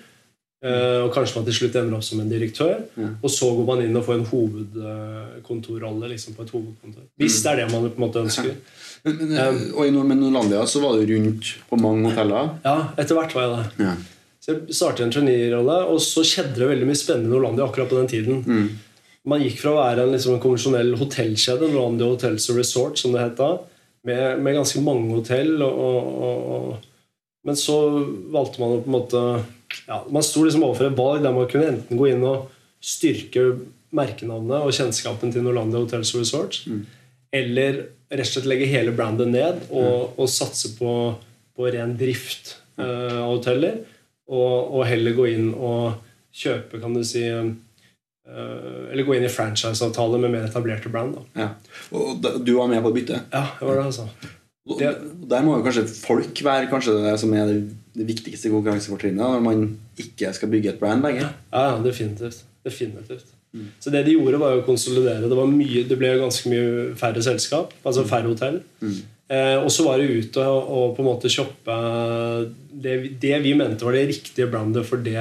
Eh, 0.58 1.05
og 1.05 1.12
kanskje 1.14 1.38
man 1.38 1.44
til 1.46 1.55
slutt 1.55 1.76
ender 1.78 1.94
opp 2.00 2.05
som 2.06 2.19
en 2.19 2.31
direktør. 2.31 2.81
Mm. 2.99 3.12
Og 3.22 3.31
så 3.31 3.50
går 3.55 3.66
man 3.69 3.82
inn 3.84 3.99
og 3.99 4.05
får 4.08 4.16
en 4.16 4.28
hovedkontorrolle 4.32 6.10
liksom 6.10 6.34
på 6.34 6.43
et 6.46 6.52
hovedkontor. 6.55 7.05
Hvis 7.20 7.38
det 7.44 7.52
er 7.52 7.60
det 7.60 7.66
man 7.70 7.87
på 7.87 7.94
en 7.94 8.06
måte 8.08 8.25
ønsker. 8.25 8.56
Men, 9.05 9.20
men, 9.20 9.34
um, 9.38 9.60
og 9.78 9.87
i 9.87 9.93
Norlandia 9.94 10.64
så 10.66 10.82
var 10.82 10.99
du 10.99 11.12
rundt 11.12 11.52
på 11.70 11.78
mange 11.78 12.10
hoteller. 12.10 12.56
Ja, 12.64 12.76
etter 12.99 13.20
hvert 13.20 13.37
var 13.37 13.46
jeg 13.46 13.52
det. 13.55 13.87
Ja. 13.87 13.93
Så 14.43 14.55
jeg 14.55 14.75
startet 14.75 15.05
en 15.05 15.14
trainee-rolle, 15.14 15.76
og 15.93 16.00
så 16.02 16.25
skjedde 16.26 16.58
det 16.58 16.70
veldig 16.72 16.88
mye 16.88 16.99
spennende 16.99 17.31
i 17.31 17.34
Norlandia 17.37 17.66
akkurat 17.69 17.90
på 17.93 18.00
den 18.00 18.10
tiden. 18.10 18.43
Mm. 18.43 19.05
Man 19.28 19.44
gikk 19.44 19.60
fra 19.60 19.75
å 19.75 19.78
være 19.78 20.06
en, 20.06 20.14
liksom, 20.16 20.34
en 20.34 20.43
konvensjonell 20.43 20.90
hotellkjede, 20.99 21.69
Norlandia 21.70 22.08
Hotels 22.10 22.49
and 22.50 22.58
Resort, 22.58 22.99
som 22.99 23.14
det 23.14 23.22
het 23.22 23.38
da, 23.38 23.52
med, 24.08 24.43
med 24.43 24.58
ganske 24.58 24.82
mange 24.82 25.12
hotell. 25.20 25.55
Og, 25.62 25.78
og, 25.84 26.10
og, 26.19 26.50
og, 26.56 27.14
men 27.46 27.60
så 27.60 27.78
valgte 28.34 28.62
man 28.64 28.75
å 28.75 28.82
på 28.82 28.90
en 28.90 28.96
måte 28.96 29.22
ja, 29.88 29.99
Man 30.11 30.23
sto 30.23 30.44
liksom 30.44 30.62
overfor 30.67 30.91
et 30.91 30.97
valg 30.99 31.23
der 31.25 31.32
man 31.37 31.49
kunne 31.50 31.69
enten 31.75 31.99
gå 32.00 32.09
inn 32.12 32.25
og 32.25 32.49
styrke 32.81 33.44
merkenavnet 33.93 34.62
og 34.62 34.73
kjennskapen 34.76 35.32
til 35.32 35.43
Norlandia 35.47 35.81
Hotels 35.81 36.15
og 36.15 36.20
Resorts, 36.23 36.65
eller 37.32 37.79
rett 38.10 38.25
og 38.25 38.32
slett 38.32 38.46
legge 38.48 38.69
hele 38.70 38.93
brandet 38.96 39.29
ned 39.32 39.63
og, 39.70 40.15
og 40.20 40.29
satse 40.32 40.75
på, 40.79 40.93
på 41.56 41.70
ren 41.75 41.96
drift 42.01 42.55
eh, 42.81 43.17
av 43.20 43.32
hoteller. 43.37 43.81
Og, 44.29 44.75
og 44.77 44.84
heller 44.89 45.15
gå 45.17 45.25
inn 45.32 45.51
og 45.56 45.96
kjøpe, 46.37 46.81
kan 46.82 46.93
du 46.96 47.01
si 47.08 47.22
eh, 47.25 47.48
Eller 48.93 49.05
gå 49.08 49.15
inn 49.17 49.25
i 49.25 49.31
franchiseavtaler 49.32 50.20
med 50.20 50.34
mer 50.34 50.44
etablerte 50.51 50.91
brand. 50.93 51.17
Da. 51.17 51.22
Ja. 51.41 51.48
Og 51.96 52.20
du 52.44 52.53
var 52.58 52.69
med 52.69 52.82
på 52.84 52.93
byttet. 52.93 53.31
Ja, 53.32 53.46
det 53.58 53.65
var 53.70 53.81
det, 53.81 53.84
altså. 53.89 54.08
Det- 54.79 55.29
Der 55.31 55.43
må 55.46 55.56
jo 55.56 55.65
kanskje 55.65 55.87
folk 55.89 56.43
være 56.44 56.69
kanskje 56.69 56.98
det 57.06 57.15
som 57.20 57.32
er 57.32 57.46
det, 57.48 57.56
det 57.97 58.07
viktigste 58.09 58.53
konkurransefortrinnet 58.53 59.23
når 59.23 59.43
man 59.45 59.67
ikke 60.01 60.33
skal 60.37 60.51
bygge 60.53 60.75
et 60.75 60.81
brand 60.81 61.05
lenger. 61.07 61.33
Ja, 61.53 61.77
definitivt. 61.85 62.45
definitivt. 62.65 63.35
Mm. 63.53 63.69
Så 63.81 63.91
det 63.91 64.05
de 64.05 64.17
gjorde, 64.17 64.41
var 64.41 64.59
å 64.59 64.65
konsolidere. 64.67 65.29
Det, 65.29 65.37
var 65.37 65.49
mye, 65.49 65.85
det 65.89 65.97
ble 65.99 66.11
ganske 66.21 66.51
mye 66.53 66.91
færre 67.01 67.23
selskap, 67.25 67.73
altså 67.83 68.05
færre 68.09 68.29
hotell. 68.29 68.61
Eh, 69.29 69.57
og 69.61 69.71
så 69.73 69.87
var 69.87 70.01
det 70.01 70.09
ut 70.09 70.37
og, 70.41 70.69
og 70.73 70.93
på 70.97 71.05
en 71.05 71.09
måte 71.11 71.33
shoppe 71.33 71.75
det, 72.73 72.95
det 73.21 73.35
vi 73.45 73.53
mente 73.59 73.85
var 73.85 73.97
det 73.97 74.07
riktige 74.09 74.49
brandet 74.49 74.87
for 74.89 75.05
det 75.05 75.21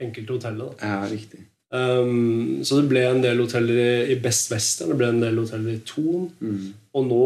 enkelte 0.00 0.36
hotellet. 0.36 0.80
Da. 0.80 0.90
Ja, 0.90 1.04
riktig. 1.08 1.44
Um, 1.76 2.64
så 2.64 2.78
det 2.80 2.88
ble 2.90 3.02
en 3.04 3.22
del 3.24 3.40
hoteller 3.42 4.08
i, 4.08 4.16
Best 4.22 4.50
Western, 4.52 4.92
det 4.92 4.98
ble 5.00 5.10
en 5.12 5.22
del 5.22 5.40
hoteller 5.40 5.74
i 5.74 5.82
Thon. 5.86 6.28
Mm. 6.40 6.72
Og 6.96 7.06
nå 7.10 7.22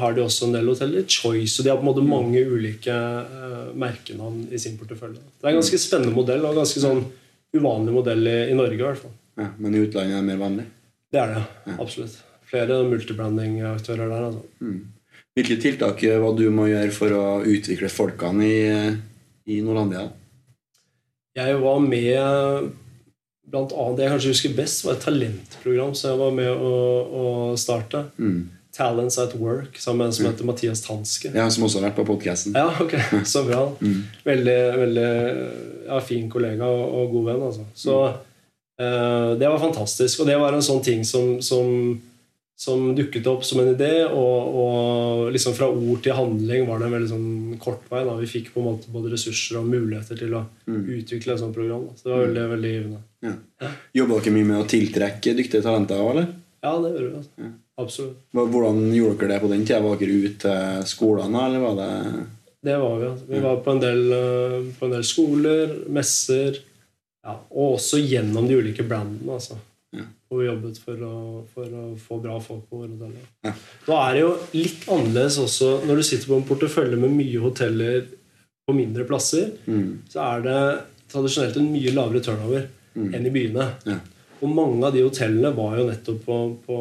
har 0.00 0.16
de 0.16 0.24
også 0.24 0.48
en 0.48 0.56
del 0.56 0.70
hoteller 0.72 1.04
i 1.04 1.10
Choice. 1.18 1.58
Og 1.58 1.66
de 1.66 1.72
har 1.72 1.78
på 1.78 1.86
en 1.86 1.90
måte 1.90 2.06
mange 2.06 2.42
ulike 2.48 2.94
uh, 2.94 3.70
merkenavn 3.78 4.48
i 4.50 4.60
sin 4.60 4.78
portefølje. 4.80 5.22
Det 5.22 5.46
er 5.46 5.54
en 5.54 5.60
ganske 5.60 5.82
spennende 5.82 6.16
modell, 6.16 6.42
og 6.44 6.54
en 6.54 6.62
ganske 6.62 6.82
sånn 6.82 7.04
uvanlig 7.56 7.94
modell 7.94 8.26
i, 8.26 8.38
i 8.50 8.58
Norge. 8.58 8.80
i 8.80 8.86
hvert 8.86 9.02
fall 9.04 9.14
Ja, 9.38 9.52
men 9.56 9.76
i 9.76 9.84
utlandet 9.86 10.16
er 10.16 10.22
det 10.22 10.28
mer 10.32 10.42
vanlig. 10.42 10.68
Det 11.08 11.20
er 11.22 11.34
det, 11.36 11.42
absolutt. 11.78 12.18
Flere 12.48 12.82
multibranding-aktører 12.88 14.10
der. 14.10 14.28
altså 14.28 14.72
Hvilke 15.38 15.56
tiltak 15.62 16.02
er 16.08 16.18
hva 16.20 16.32
du 16.36 16.48
må 16.50 16.66
gjøre 16.68 16.92
for 16.92 17.14
å 17.14 17.24
utvikle 17.46 17.90
folkene 17.92 18.48
i, 18.48 18.60
i 19.54 19.60
Norlandia? 19.64 20.08
Jeg 21.38 21.60
var 21.62 21.78
med 21.84 22.72
Blant 23.48 23.72
annet, 23.72 23.96
Det 23.96 24.04
jeg 24.04 24.14
kanskje 24.14 24.32
husker 24.34 24.54
best, 24.58 24.84
var 24.84 24.96
et 24.96 25.04
talentprogram 25.06 25.92
som 25.96 26.10
jeg 26.12 26.20
var 26.20 26.32
med 26.36 26.52
å, 26.52 26.72
å 27.08 27.24
starte. 27.60 28.04
Mm. 28.20 28.46
Talents 28.78 29.16
at 29.18 29.32
Work, 29.40 29.78
sammen 29.80 30.04
med 30.04 30.10
en 30.10 30.16
som 30.18 30.28
heter 30.28 30.46
Mathias 30.46 30.84
Tanske. 30.84 31.32
Ja, 31.34 31.48
som 31.50 31.64
også 31.66 31.80
har 31.80 31.88
vært 31.88 31.98
på 31.98 32.06
podkasten. 32.12 32.54
Ja, 32.54 32.68
ok, 32.84 32.94
så 33.32 33.42
bra. 33.48 33.64
Mm. 33.80 34.00
Veldig, 34.28 34.58
veldig 34.84 35.10
ja, 35.88 36.00
fin 36.04 36.28
kollega 36.30 36.68
og, 36.68 36.84
og 37.00 37.14
god 37.16 37.30
venn. 37.32 37.46
Altså. 37.48 37.68
Så 37.74 38.00
Eh, 38.80 39.30
det 39.38 39.48
var 39.48 39.58
fantastisk. 39.58 40.20
Og 40.20 40.26
det 40.26 40.38
var 40.38 40.54
en 40.54 40.64
sånn 40.64 40.82
ting 40.84 41.04
som, 41.06 41.38
som, 41.42 41.98
som 42.58 42.88
dukket 42.96 43.26
opp 43.30 43.44
som 43.46 43.60
en 43.62 43.70
idé. 43.70 43.92
Og, 44.08 44.56
og 44.62 45.28
liksom 45.34 45.54
fra 45.54 45.68
ord 45.70 46.02
til 46.02 46.16
handling 46.18 46.66
var 46.66 46.80
det 46.80 46.88
en 46.88 46.96
veldig 46.96 47.10
sånn 47.12 47.60
kort 47.62 47.86
vei. 47.92 48.02
Da. 48.08 48.16
Vi 48.18 48.30
fikk 48.30 48.50
på 48.54 48.62
en 48.62 48.68
måte 48.72 48.90
både 48.94 49.12
ressurser 49.14 49.60
og 49.60 49.68
muligheter 49.70 50.18
til 50.18 50.34
å 50.34 50.42
utvikle 50.66 51.36
et 51.36 51.42
sånt 51.44 51.54
program. 51.54 51.86
Da. 51.86 52.00
Så 52.00 52.08
det 52.08 52.16
var 52.16 52.26
veldig, 52.26 52.48
veldig 52.56 52.74
givende. 52.74 53.00
Ja. 53.28 53.70
Jobber 54.00 54.22
dere 54.22 54.34
mye 54.34 54.50
med 54.50 54.62
å 54.64 54.68
tiltrekke 54.74 55.36
dyktige 55.38 55.62
talenter 55.66 56.02
òg, 56.02 56.10
eller? 56.16 56.28
Ja, 56.58 56.74
det 56.82 56.90
gjorde 56.90 57.06
vi. 57.06 57.20
Altså. 57.20 57.52
Absolutt. 57.78 58.18
Hvordan 58.34 58.82
gjorde 58.90 59.20
dere 59.20 59.36
det 59.36 59.42
på 59.44 59.52
den 59.52 59.62
tida? 59.62 59.80
Var 59.84 60.02
dere 60.02 60.18
ute 60.18 60.34
til 60.42 60.90
skolene, 60.90 61.44
eller 61.46 61.62
var 61.62 61.78
det 61.78 61.92
Det 62.66 62.78
var 62.82 62.98
vi. 62.98 63.10
Altså. 63.12 63.28
Vi 63.30 63.44
var 63.44 63.62
på 63.62 63.74
en, 63.76 63.82
del, 63.86 64.02
eh, 64.18 64.58
på 64.80 64.88
en 64.88 64.96
del 64.96 65.06
skoler, 65.06 65.76
messer, 65.94 66.58
ja, 67.22 67.36
og 67.54 67.76
også 67.76 68.02
gjennom 68.02 68.50
de 68.50 68.58
ulike 68.58 68.82
brandene. 68.82 69.38
Altså. 69.38 69.60
Ja. 70.28 70.34
Og 70.36 70.42
jobbet 70.44 70.78
for 70.84 71.00
å, 71.08 71.14
for 71.54 71.64
å 71.72 71.82
få 71.96 72.18
bra 72.20 72.34
folk 72.44 72.66
på 72.68 72.82
våre 72.82 72.90
hoteller. 72.92 73.28
Ja. 73.46 73.52
Da 73.86 74.00
er 74.10 74.14
det 74.18 74.20
jo 74.26 74.32
litt 74.52 74.82
annerledes 74.92 75.38
også 75.40 75.70
når 75.88 75.96
du 75.96 76.02
sitter 76.04 76.28
på 76.28 76.36
en 76.36 76.44
portefølje 76.50 76.98
med 77.00 77.14
mye 77.16 77.40
hoteller 77.40 78.02
på 78.68 78.74
mindre 78.76 79.06
plasser. 79.08 79.54
mm. 79.64 79.86
Så 80.12 80.20
er 80.20 80.42
det 80.44 80.58
tradisjonelt 81.08 81.56
en 81.56 81.70
mye 81.72 81.94
lavere 81.96 82.20
turnover 82.20 82.66
enn 82.98 83.24
i 83.26 83.32
byene. 83.32 83.68
Ja. 83.88 83.96
Og 84.42 84.50
mange 84.52 84.84
av 84.86 84.92
de 84.94 85.00
hotellene 85.06 85.50
var 85.56 85.78
jo 85.80 85.86
nettopp 85.88 86.18
på, 86.26 86.36
på 86.66 86.76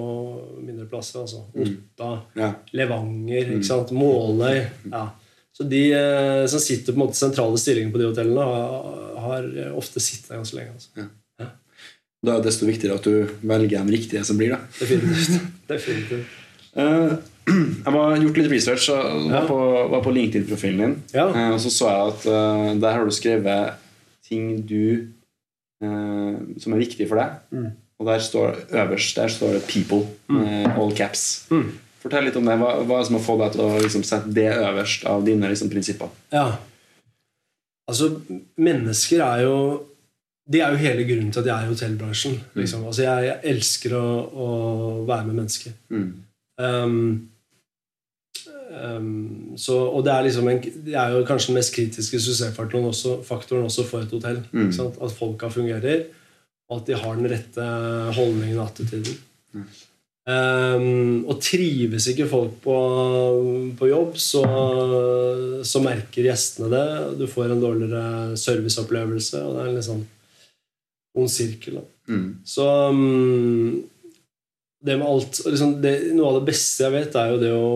mindre 0.66 0.86
plasser. 0.92 1.24
altså 1.24 1.46
Otta, 1.56 2.10
Ja. 2.36 2.50
Levanger, 2.76 3.54
ikke 3.56 3.66
sant? 3.70 3.94
Måløy. 3.96 4.60
Ja. 4.92 5.06
Så 5.56 5.64
de 5.66 5.86
eh, 5.96 6.44
som 6.52 6.60
sitter 6.62 6.92
på 6.94 7.00
en 7.00 7.06
måte 7.08 7.18
sentrale 7.18 7.58
stillinger 7.58 7.96
på 7.96 8.02
de 8.04 8.10
hotellene, 8.12 8.44
har, 8.44 9.16
har 9.24 9.48
ofte 9.80 10.04
sittet 10.04 10.36
ganske 10.36 10.60
lenge. 10.60 10.76
Altså. 10.76 11.08
Da 12.26 12.34
er 12.34 12.42
det 12.42 12.50
desto 12.50 12.68
viktigere 12.68 12.98
at 12.98 13.06
du 13.06 13.30
velger 13.46 13.86
de 13.86 13.94
riktige 13.94 14.24
som 14.26 14.40
blir, 14.40 14.56
da. 14.56 14.60
Definitivt. 14.80 15.50
Definitivt. 15.72 16.38
Eh, 16.78 17.12
jeg 17.86 17.94
har 17.94 18.22
gjort 18.24 18.40
litt 18.42 18.52
research 18.52 18.88
og 18.94 19.28
var 19.32 19.46
på, 19.50 19.58
var 19.94 20.06
på 20.06 20.14
LinkedIn-profilen 20.16 20.82
din. 20.84 20.96
Ja. 21.14 21.28
Eh, 21.30 21.52
og 21.54 21.60
så 21.64 21.74
så 21.74 21.92
jeg 21.92 22.14
at 22.14 22.30
eh, 22.34 22.72
der 22.82 22.98
har 22.98 23.06
du 23.06 23.14
skrevet 23.16 23.78
ting 24.28 24.58
du 24.68 25.14
som 25.78 26.74
er 26.74 26.80
viktig 26.82 27.06
for 27.06 27.22
deg. 27.22 27.36
Mm. 27.54 27.66
Og 28.02 28.08
der 28.10 28.22
står 28.26 28.56
øverst 28.82 29.20
der 29.20 29.30
står 29.30 29.52
det 29.54 29.68
'people'. 29.70 30.08
med 30.26 30.74
all 30.74 30.96
caps. 30.98 31.46
Mm. 31.52 31.68
Fortell 32.02 32.26
litt 32.26 32.36
om 32.40 32.46
det. 32.50 32.56
Hva, 32.58 32.72
hva 32.82 32.98
er 32.98 33.06
som 33.06 33.18
har 33.20 33.22
fått 33.22 33.44
deg 33.44 33.52
til 33.54 33.62
å 33.62 33.82
liksom, 33.84 34.06
sette 34.08 34.34
det 34.34 34.48
øverst 34.58 35.06
av 35.06 35.22
dine 35.26 35.52
liksom, 35.52 35.70
prinsipper? 35.70 36.10
Ja. 36.34 36.48
Altså, 37.88 38.10
mennesker 38.58 39.22
er 39.22 39.44
jo 39.46 39.58
Det 40.48 40.62
er 40.64 40.72
jo 40.72 40.80
hele 40.80 41.04
grunnen 41.08 41.32
til 41.34 41.44
at 41.44 41.50
jeg 41.50 41.56
er 41.56 41.66
i 41.66 41.72
hotellbransjen. 41.74 42.38
Liksom. 42.56 42.86
Altså, 42.88 43.04
jeg, 43.04 43.26
jeg 43.28 43.56
elsker 43.56 43.96
å, 43.98 44.06
å 44.32 44.52
være 45.08 45.28
med 45.28 45.42
mennesker. 45.42 45.74
Mm. 45.92 46.06
Um, 46.58 47.02
um, 48.72 49.58
så, 49.60 49.76
og 49.76 50.06
det 50.08 50.14
er, 50.14 50.24
liksom 50.30 50.48
en, 50.54 50.62
det 50.86 50.96
er 50.96 51.18
jo 51.18 51.26
kanskje 51.28 51.52
den 51.52 51.60
mest 51.60 51.76
kritiske 51.76 52.22
suksessfaktoren 52.24 52.88
også, 52.94 53.18
faktoren 53.28 53.68
også 53.68 53.86
for 53.90 54.08
et 54.08 54.16
hotell. 54.16 54.40
Mm. 54.56 54.72
At 54.88 55.18
folka 55.20 55.52
fungerer, 55.52 56.08
og 56.72 56.80
at 56.80 56.90
de 56.90 57.02
har 57.04 57.20
den 57.20 57.32
rette 57.36 57.68
holdningen 58.16 58.58
og 58.62 58.70
attituden. 58.70 59.20
Um, 60.28 61.24
og 61.28 61.38
trives 61.40 62.10
ikke 62.12 62.28
folk 62.28 62.58
på, 62.64 62.76
på 63.80 63.88
jobb, 63.88 64.18
så, 64.20 64.44
så 65.64 65.80
merker 65.84 66.28
gjestene 66.28 66.72
det. 66.72 66.88
Du 67.20 67.28
får 67.32 67.52
en 67.52 67.64
dårligere 67.64 68.36
serviceopplevelse, 68.40 69.44
og 69.44 69.56
det 69.56 69.66
er 69.66 69.76
litt 69.76 69.88
sånn 69.88 70.08
ond 71.18 71.32
sirkel. 71.32 71.82
Mm. 72.08 72.28
Så 72.48 72.66
um, 72.92 73.84
det 74.80 74.98
med 74.98 75.08
alt 75.08 75.42
liksom 75.46 75.78
det, 75.82 75.94
Noe 76.16 76.32
av 76.32 76.40
det 76.40 76.48
beste 76.52 76.86
jeg 76.86 76.94
vet, 76.94 77.18
er 77.20 77.34
jo 77.34 77.40
det 77.42 77.52
å, 77.58 77.72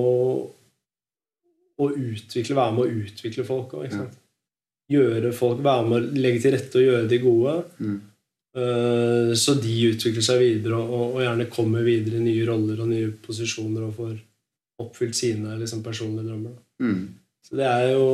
å 1.81 1.89
utvikle, 1.89 2.57
være 2.57 2.75
med 2.77 2.83
å 2.85 3.03
utvikle 3.05 3.47
folk 3.47 3.75
òg. 3.79 3.89
Ja. 3.91 4.07
Gjøre 4.91 5.33
folk, 5.35 5.61
Være 5.63 5.87
med 5.87 5.97
å 5.97 6.21
legge 6.21 6.43
til 6.43 6.55
rette 6.55 6.79
og 6.79 6.87
gjøre 6.87 7.11
de 7.11 7.21
gode. 7.23 7.57
Mm. 7.79 7.99
Uh, 8.51 9.31
så 9.39 9.55
de 9.63 9.77
utvikler 9.87 10.25
seg 10.25 10.41
videre 10.41 10.75
og, 10.81 11.15
og 11.15 11.21
gjerne 11.23 11.47
kommer 11.51 11.85
videre 11.87 12.19
i 12.19 12.25
nye 12.25 12.43
roller 12.49 12.81
og 12.83 12.89
nye 12.91 13.13
posisjoner 13.23 13.85
og 13.87 13.95
får 13.95 14.17
oppfylt 14.81 15.15
sine 15.15 15.55
liksom, 15.61 15.83
personlige 15.85 16.27
drømmer. 16.27 16.57
Mm. 16.83 17.01
Så 17.47 17.57
det 17.59 17.67
er 17.67 17.87
jo 17.93 18.05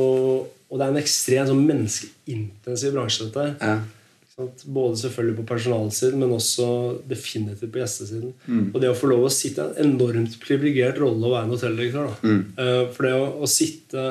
Og 0.68 0.76
det 0.76 0.84
er 0.84 0.92
en 0.92 1.00
ekstremt 1.00 1.48
sånn, 1.48 1.62
menneskeintensiv 1.64 2.92
bransje, 2.92 3.26
dette. 3.30 3.44
Ja. 3.56 3.78
Både 4.38 4.94
selvfølgelig 5.00 5.36
på 5.40 5.46
personalsiden, 5.48 6.20
men 6.22 6.30
også 6.36 6.66
definitivt 7.10 7.72
på 7.74 7.80
gjestesiden. 7.80 8.32
Mm. 8.46 8.68
Og 8.70 8.80
det 8.80 8.90
å 8.92 8.94
få 8.94 9.08
lov 9.10 9.24
å 9.26 9.32
sitte 9.34 9.64
i 9.64 9.80
en 9.82 9.96
enormt 9.96 10.36
privilegert 10.44 11.00
rolle 11.02 11.26
å 11.26 11.32
være 11.32 11.48
en 11.48 11.54
hotelldirektør. 11.56 12.12
Mm. 12.22 12.42
Eh, 12.54 12.82
For 12.94 13.08
det 13.08 13.14
å, 13.18 13.24
å 13.42 13.48
sitte 13.50 14.04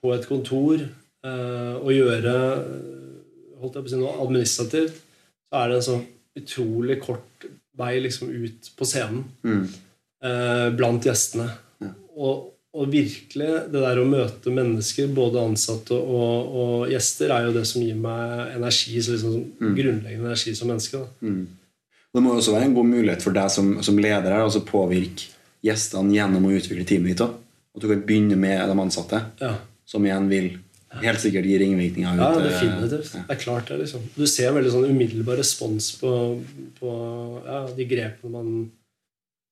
på 0.00 0.14
et 0.14 0.24
kontor 0.30 0.80
eh, 0.80 1.74
og 1.76 1.92
gjøre 1.92 2.34
holdt 3.60 3.76
jeg 3.76 3.84
på 3.84 3.88
å 3.88 3.92
si 3.92 4.00
noe 4.00 4.16
administrativt, 4.24 4.98
så 5.50 5.60
er 5.60 5.68
det 5.70 5.78
en 5.82 5.86
sånn 5.90 6.04
utrolig 6.40 6.98
kort 7.04 7.46
vei 7.76 7.94
liksom 8.04 8.32
ut 8.32 8.70
på 8.76 8.88
scenen 8.88 9.24
Mm. 9.44 9.66
eh, 10.24 10.68
blant 10.76 11.04
gjestene. 11.04 11.50
Ja. 11.84 11.92
Og, 12.16 12.52
og 12.76 12.90
virkelig, 12.92 13.46
det 13.72 13.80
der 13.82 13.98
å 14.02 14.06
møte 14.08 14.52
mennesker, 14.52 15.08
både 15.16 15.40
ansatte 15.42 15.96
og, 15.96 16.50
og 16.62 16.90
gjester, 16.92 17.32
er 17.32 17.46
jo 17.48 17.54
det 17.56 17.64
som 17.70 17.84
gir 17.84 17.96
meg 18.00 18.52
energi, 18.56 18.98
så 19.02 19.14
liksom, 19.16 19.38
grunnleggende 19.76 20.28
energi 20.28 20.52
som 20.58 20.68
menneske. 20.72 21.00
Mm. 21.24 21.46
Det 22.16 22.22
må 22.24 22.34
jo 22.34 22.42
også 22.42 22.54
være 22.56 22.68
en 22.70 22.76
god 22.76 22.88
mulighet 22.90 23.24
for 23.24 23.36
deg 23.36 23.50
som, 23.52 23.72
som 23.84 23.98
leder 24.00 24.32
her, 24.32 24.44
å 24.46 24.62
påvirke 24.68 25.32
gjestene 25.66 26.14
gjennom 26.16 26.46
å 26.48 26.52
utvikle 26.56 26.86
teamet 26.88 27.14
ditt 27.14 27.24
òg. 27.26 27.34
At 27.76 27.84
du 27.84 27.88
kan 27.90 28.04
begynne 28.08 28.38
med 28.40 28.62
de 28.70 28.76
ansatte, 28.86 29.20
Ja. 29.42 29.54
som 29.84 30.04
igjen 30.06 30.28
vil 30.30 30.46
helt 31.02 31.20
sikkert 31.20 31.44
gi 31.44 31.58
ringvirkninger 31.60 32.16
Ja, 32.16 32.30
eh, 32.38 32.46
definitivt. 32.46 33.14
ja. 33.14 33.24
Det 33.28 33.34
er 33.36 33.42
klart 33.42 33.68
det, 33.68 33.78
liksom. 33.82 34.04
Du 34.16 34.24
ser 34.26 34.48
en 34.48 34.56
veldig 34.56 34.72
sånn 34.72 34.88
umiddelbar 34.88 35.36
respons 35.36 35.90
på, 36.00 36.12
på 36.80 36.92
ja, 37.44 37.66
de 37.76 37.84
grepene 37.84 38.32
man 38.32 38.70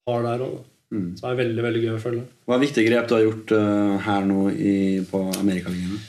har 0.09 0.23
der 0.29 0.47
òg. 0.47 0.63
Mm. 0.95 1.07
Som 1.19 1.29
er 1.31 1.39
veldig 1.43 1.63
veldig 1.67 1.85
gøy 1.85 1.93
å 1.97 2.03
følge. 2.03 2.25
Hva 2.47 2.57
er 2.57 2.63
viktige 2.63 2.89
grep 2.89 3.09
du 3.11 3.15
har 3.17 3.25
gjort 3.25 3.55
uh, 3.59 3.95
her 4.07 4.27
nå 4.29 4.49
i, 4.55 4.75
på 5.11 5.23
Amerikalinjene? 5.41 6.01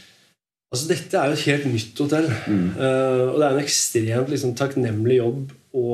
Altså, 0.73 0.87
dette 0.91 1.19
er 1.19 1.31
jo 1.31 1.37
et 1.37 1.45
helt 1.49 1.67
nytt 1.71 2.01
hotell. 2.03 2.27
Mm. 2.51 2.65
Uh, 2.75 3.23
og 3.31 3.37
det 3.39 3.47
er 3.47 3.53
en 3.53 3.63
ekstremt 3.63 4.33
liksom, 4.33 4.55
takknemlig 4.59 5.19
jobb 5.21 5.53
å 5.75 5.85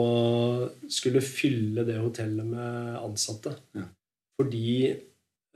skulle 0.91 1.23
fylle 1.25 1.85
det 1.87 1.97
hotellet 2.01 2.47
med 2.47 2.99
ansatte. 3.01 3.55
Ja. 3.77 3.87
Fordi 4.41 4.97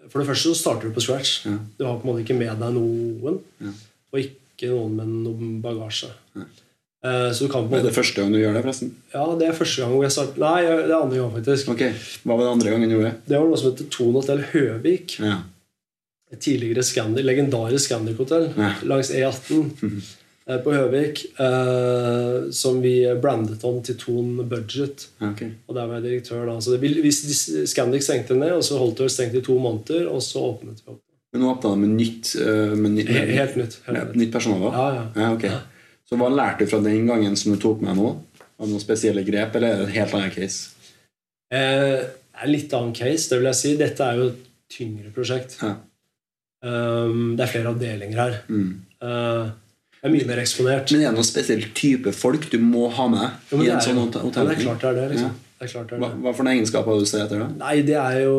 For 0.05 0.21
det 0.21 0.27
første 0.27 0.51
så 0.51 0.59
starter 0.59 0.91
du 0.91 0.93
på 0.93 1.01
scratch. 1.01 1.39
Ja. 1.47 1.55
Du 1.79 1.85
har 1.87 1.95
på 1.97 2.05
en 2.05 2.11
måte 2.11 2.21
ikke 2.21 2.37
med 2.37 2.59
deg 2.61 2.75
noen. 2.75 3.39
Ja. 3.57 3.71
Og 4.13 4.19
ikke 4.21 4.69
noen 4.69 4.99
med 4.99 5.13
noen 5.25 5.55
bagasje. 5.63 6.11
Nei. 6.37 6.45
Eh, 7.05 7.31
så 7.37 7.47
kan 7.51 7.67
en 7.67 7.73
Er 7.77 7.83
det 7.85 7.93
første 7.93 8.21
gang 8.21 8.31
du 8.33 8.39
gjør 8.39 8.55
det, 8.57 8.63
forresten? 8.65 8.93
Ja, 9.13 9.25
det 9.37 9.47
er 9.51 9.57
første 9.57 9.83
gang 9.83 9.95
jeg 10.01 10.13
startet 10.15 10.37
Nei, 10.41 10.61
det 10.65 10.89
er 10.89 10.95
andre 10.97 11.19
gang, 11.21 11.31
faktisk. 11.35 11.69
Ok, 11.75 11.83
Hva 12.25 12.37
var 12.39 12.45
det 12.47 12.53
andre 12.55 12.71
gangen 12.73 12.89
du 12.89 12.95
gjorde 12.95 13.11
det? 13.11 13.17
Det 13.29 13.37
var 13.41 13.49
noe 13.51 13.59
som 13.61 13.71
heter 13.71 13.89
Thon 13.93 14.15
hotell 14.17 14.41
Høvik. 14.53 15.17
Ja. 15.21 15.35
Et 16.33 16.39
tidligere 16.41 16.83
Scandic, 16.83 17.25
legendarisk 17.27 17.91
Scandic-hotell 17.91 18.47
Ja. 18.57 18.71
langs 18.89 19.11
E18 19.13 19.59
eh, 20.47 20.57
på 20.65 20.73
Høvik. 20.73 21.21
Eh, 21.45 22.49
som 22.51 22.81
vi 22.81 22.95
brandet 23.21 23.63
om 23.69 23.77
til 23.85 23.99
Thon 24.01 24.39
Budget. 24.49 25.07
Okay. 25.19 25.51
ok. 25.51 25.69
Og 25.69 25.75
der 25.77 25.85
var 25.91 25.99
jeg 26.01 26.07
direktør 26.09 26.45
da. 26.49 26.57
Så 26.61 26.73
det, 26.73 26.95
hvis 27.05 27.21
Scandic 27.69 28.07
stengte 28.07 28.33
ned, 28.39 28.55
og 28.57 28.63
så 28.65 28.79
holdt 28.81 29.03
det 29.03 29.11
stengt 29.13 29.37
i 29.37 29.43
to 29.45 29.59
måneder, 29.61 30.07
og 30.09 30.23
så 30.25 30.41
åpnet 30.55 30.81
vi 30.81 30.95
opp. 30.95 31.01
Men 31.35 31.43
nå 31.43 31.53
åpna 31.53 31.75
det 31.75 31.79
med 31.83 31.95
nytt, 31.99 32.33
eh, 32.41 32.73
med 32.79 32.91
nytt, 32.97 33.09
Helt, 33.11 33.31
helt 33.37 33.55
nytt. 33.61 33.77
Helt 33.85 33.97
ja, 33.97 34.03
nytt. 34.09 34.15
nytt 34.23 34.31
personal? 34.33 34.61
da? 34.65 34.73
Ja, 34.73 34.85
ja. 34.95 35.05
Ja, 35.21 35.31
ok. 35.35 35.74
Så 36.05 36.19
hva 36.19 36.29
lærte 36.29 36.65
du 36.65 36.69
fra 36.69 36.81
den 36.85 37.07
gangen 37.09 37.35
som 37.39 37.53
du 37.55 37.61
tok 37.61 37.81
med 37.85 37.97
nå? 37.97 38.13
Det 38.55 38.69
noen 38.69 38.83
spesielle 38.83 39.25
grep, 39.27 39.57
eller 39.57 39.73
er 39.73 39.81
det 39.81 39.87
en 39.89 39.95
helt 39.97 40.15
annen 40.15 40.31
case? 40.31 40.91
Eh, 41.53 42.05
det 42.35 42.51
litt 42.51 42.73
annen 42.77 42.93
case, 42.95 43.29
det 43.31 43.39
vil 43.39 43.49
jeg 43.49 43.59
si. 43.59 43.73
Dette 43.79 44.05
er 44.05 44.21
jo 44.21 44.29
et 44.29 44.47
tyngre 44.71 45.11
prosjekt. 45.15 45.57
Ja. 45.61 45.75
Um, 46.65 47.35
det 47.37 47.45
er 47.45 47.51
flere 47.51 47.71
avdelinger 47.73 48.21
her. 48.21 48.37
Mm. 48.49 48.69
Uh, 49.03 49.51
det 49.99 50.09
er 50.09 50.13
mye 50.13 50.29
mer 50.29 50.41
eksponert. 50.41 50.91
Men 50.93 51.03
er 51.03 51.11
det 51.11 51.17
noen 51.17 51.27
spesiell 51.27 51.65
type 51.77 52.13
folk 52.15 52.47
du 52.51 52.59
må 52.61 52.87
ha 52.93 53.07
med 53.11 53.51
Jo, 53.51 53.59
i 53.61 53.69
en 53.69 53.79
er 53.79 53.85
sånn 53.85 54.01
hotell? 54.01 54.29
Ja, 54.29 54.45
det 54.45 54.55
er 54.55 54.63
klart 54.63 54.85
det 54.85 54.91
er 54.91 54.97
det. 54.99 55.05
Liksom. 55.15 55.31
Ja. 55.33 55.41
Det 55.55 55.67
er 55.67 55.71
klart 55.71 55.89
det 55.89 55.95
er 55.95 56.03
Hva, 56.03 56.09
hva 56.21 56.33
for 56.35 56.45
noen 56.45 56.57
egenskaper 56.59 56.99
du 56.99 57.07
ser 57.09 57.25
etter 57.25 57.41
da? 57.41 57.49
Nei, 57.61 57.75
det 57.87 57.95
er 58.01 58.19
jo 58.25 58.37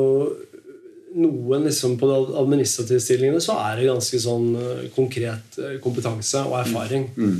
noen 1.14 1.66
liksom 1.68 1.98
På 2.00 2.08
de 2.10 2.38
administrative 2.40 3.00
stillingene 3.00 3.42
så 3.42 3.58
er 3.62 3.78
det 3.78 3.90
ganske 3.90 4.20
sånn 4.20 4.48
eh, 4.60 4.82
konkret 4.96 5.58
eh, 5.62 5.78
kompetanse 5.82 6.42
og 6.44 6.58
erfaring. 6.60 7.06
Mm. 7.16 7.38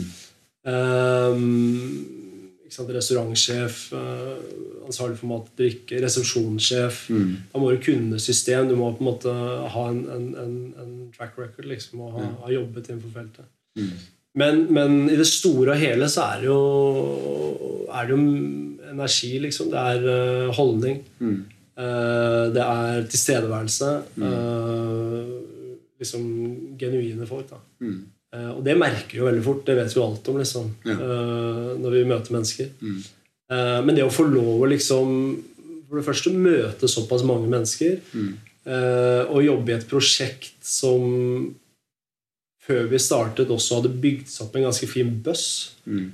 Um, 0.66 2.06
restaurantsjef, 2.76 3.92
eh, 3.96 4.32
ansvarlig 4.86 5.16
for 5.20 5.30
mat 5.30 5.46
og 5.48 5.60
drikke, 5.60 6.00
resepsjonssjef. 6.02 7.06
Mm. 7.10 7.30
Da 7.52 7.60
må 7.62 7.70
du 7.72 7.78
kunne 7.82 8.18
system. 8.20 8.68
Du 8.68 8.76
må 8.76 8.90
på 8.96 9.04
en 9.04 9.10
måte 9.10 9.32
ha 9.74 9.86
en, 9.90 10.02
en, 10.12 10.26
en, 10.42 10.56
en 10.82 10.92
track 11.16 11.38
record 11.38 11.68
liksom, 11.70 12.02
og 12.04 12.18
ha, 12.18 12.26
ha 12.44 12.52
jobbet 12.52 12.90
innenfor 12.90 13.14
feltet. 13.14 13.48
Mm. 13.78 13.92
Men, 14.36 14.64
men 14.76 14.96
i 15.08 15.16
det 15.16 15.28
store 15.30 15.72
og 15.72 15.80
hele 15.80 16.08
så 16.12 16.26
er 16.34 16.42
det 16.42 16.50
jo, 16.50 17.86
er 17.88 18.08
det 18.08 18.16
jo 18.16 18.22
energi, 18.92 19.32
liksom. 19.40 19.70
Det 19.72 19.84
er 19.92 20.56
holdning. 20.56 21.00
Eh, 21.20 21.55
det 22.56 22.62
er 22.62 23.02
tilstedeværelse. 23.12 23.90
eh, 24.22 25.34
liksom 26.00 26.22
genuine 26.78 27.26
folk. 27.26 27.50
da 27.50 27.56
Eh, 28.34 28.50
og 28.56 28.64
det 28.64 28.74
merker 28.76 29.12
vi 29.12 29.18
jo 29.18 29.24
veldig 29.28 29.44
fort. 29.44 29.64
Det 29.66 29.76
vet 29.76 29.92
vi 29.94 30.00
jo 30.00 30.06
alt 30.06 30.28
om 30.28 30.36
liksom, 30.38 30.70
eh, 30.84 31.76
når 31.80 31.90
vi 31.94 32.04
møter 32.04 32.32
mennesker. 32.34 32.66
Eh, 33.50 33.80
men 33.84 33.94
det 33.94 34.02
å 34.04 34.10
få 34.10 34.24
lov 34.28 34.62
å 34.62 34.66
liksom 34.68 35.12
for 35.88 35.96
det 36.00 36.04
første 36.08 36.30
møte 36.34 36.88
såpass 36.90 37.22
mange 37.22 37.46
mennesker 37.48 38.00
eh, 38.66 39.22
og 39.30 39.44
jobbe 39.44 39.70
i 39.70 39.76
et 39.76 39.86
prosjekt 39.88 40.56
som 40.66 41.54
før 42.66 42.88
vi 42.90 42.98
startet 42.98 43.50
også 43.54 43.80
hadde 43.80 43.94
bygd 44.02 44.30
seg 44.30 44.46
opp 44.46 44.56
en 44.58 44.66
ganske 44.66 44.88
fin 44.90 45.12
buss. 45.22 45.46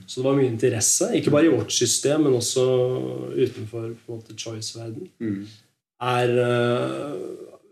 Så 0.06 0.20
det 0.20 0.26
var 0.26 0.36
mye 0.36 0.50
interesse. 0.50 1.08
Ikke 1.16 1.32
bare 1.32 1.48
i 1.48 1.54
vårt 1.54 1.72
system, 1.72 2.26
men 2.26 2.36
også 2.36 2.66
utenfor 3.36 3.86
på 3.92 4.12
en 4.12 4.18
måte 4.18 4.36
choice-verden. 4.36 5.08
Er, 6.02 6.34
eh, 6.44 7.16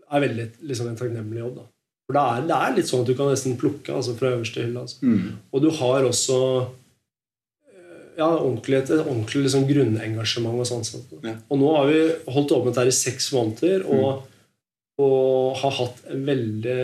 er 0.09 0.25
veldig 0.25 0.47
liksom, 0.65 0.89
en 0.89 0.97
takknemlig 0.97 1.43
jobb. 1.43 1.61
da 1.61 1.67
for 2.11 2.17
det 2.17 2.27
er, 2.27 2.47
det 2.49 2.57
er 2.57 2.75
litt 2.75 2.89
sånn 2.89 3.05
at 3.05 3.09
du 3.09 3.15
kan 3.15 3.29
nesten 3.31 3.57
plukke 3.59 3.93
altså, 3.95 4.17
fra 4.19 4.33
øverste 4.35 4.65
hylle. 4.65 4.83
Altså. 4.83 4.99
Og 5.55 5.63
du 5.63 5.69
har 5.77 6.03
også 6.03 6.39
eh, 7.71 8.01
ja, 8.17 8.27
ordentlig, 8.27 8.81
et 8.81 8.91
ordentlig 8.97 9.45
liksom, 9.45 9.63
grunnengasjement. 9.69 10.59
hos 10.59 10.73
ansatte. 10.75 11.21
Ja. 11.23 11.37
Og 11.47 11.61
nå 11.61 11.71
har 11.77 11.87
vi 11.87 12.01
holdt 12.35 12.51
åpent 12.57 12.81
her 12.81 12.91
i 12.91 12.95
seks 12.95 13.31
måneder 13.31 13.85
og, 13.87 14.25
og 14.99 15.61
har 15.61 15.77
hatt 15.77 16.03
en 16.11 16.25
veldig 16.27 16.81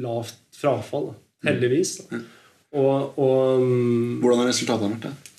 lavt 0.00 0.40
frafall. 0.56 1.12
Da. 1.12 1.50
Heldigvis. 1.50 1.96
Da. 2.00 2.22
Og, 2.74 3.18
og 3.20 3.62
mm, 3.62 4.18
Hvordan 4.22 4.42
har 4.42 4.50
resultatene 4.50 4.96
vært? 4.96 5.06
det? 5.06 5.34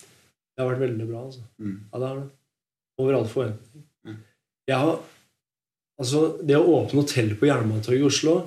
det 0.56 0.64
har 0.64 0.72
vært 0.72 0.86
veldig 0.86 1.08
bra. 1.10 1.26
Altså. 1.28 1.44
Ja, 1.60 2.00
det 2.00 2.08
har 2.08 2.22
det. 2.22 2.30
Over 2.96 3.18
all 3.18 3.28
forventning. 3.28 3.84
Jeg 4.66 4.82
har, 4.82 5.02
altså, 6.02 6.22
det 6.42 6.56
å 6.58 6.70
åpne 6.80 7.04
hotell 7.04 7.34
på 7.38 7.50
Jernbanetorget 7.50 8.02
i 8.02 8.08
Oslo, 8.08 8.38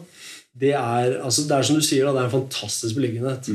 det 0.59 0.73
er, 0.75 1.19
altså, 1.23 1.45
det 1.47 1.55
er 1.55 1.69
som 1.69 1.77
du 1.79 1.85
sier, 1.85 2.09
da, 2.09 2.15
det 2.17 2.23
er 2.25 2.31
en 2.31 2.35
fantastisk 2.41 2.97
beliggenhet. 2.99 3.51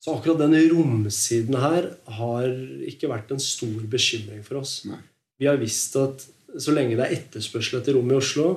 Så 0.00 0.14
akkurat 0.14 0.38
den 0.44 0.54
romsiden 0.70 1.56
her 1.60 1.88
har 2.20 2.44
ikke 2.88 3.10
vært 3.10 3.32
en 3.34 3.42
stor 3.42 3.80
bekymring 3.90 4.44
for 4.46 4.60
oss. 4.60 4.82
Nei. 4.88 5.00
Vi 5.40 5.48
har 5.48 5.58
visst 5.60 5.96
at 5.98 6.22
så 6.60 6.74
lenge 6.74 6.98
det 6.98 7.06
er 7.06 7.16
etterspørsel 7.16 7.80
etter 7.80 7.96
rom 7.96 8.12
i 8.12 8.16
Oslo, 8.18 8.52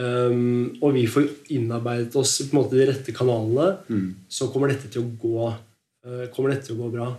um, 0.00 0.70
og 0.80 0.94
vi 0.96 1.06
får 1.10 1.26
innarbeidet 1.54 2.16
oss 2.16 2.38
på 2.42 2.54
en 2.54 2.62
måte 2.62 2.78
de 2.78 2.86
rette 2.88 3.12
kanalene, 3.16 3.74
så 4.32 4.48
kommer 4.52 4.72
dette 4.72 4.88
til 4.92 5.04
å 5.04 5.10
gå 5.20 5.50
uh, 5.50 6.24
kommer 6.34 6.54
dette 6.54 6.70
til 6.70 6.78
å 6.78 6.86
gå 6.86 6.94
bra. 6.96 7.10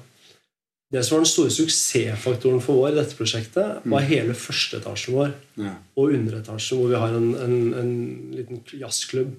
Det 0.91 1.05
som 1.07 1.15
var 1.15 1.21
den 1.23 1.29
store 1.31 1.53
suksessfaktoren 1.55 2.59
for 2.59 2.81
vår 2.81 2.89
i 2.91 2.97
dette 2.97 3.15
prosjektet, 3.15 3.85
var 3.87 4.03
hele 4.09 4.33
førsteetasjen 4.35 5.15
vår 5.15 5.29
Ja. 5.61 5.75
og 5.95 6.11
underetasjen, 6.17 6.81
hvor 6.81 6.89
vi 6.91 6.99
har 6.99 7.13
en, 7.15 7.29
en, 7.45 7.73
en 7.79 7.93
liten 8.35 8.59
jazzklubb. 8.75 9.31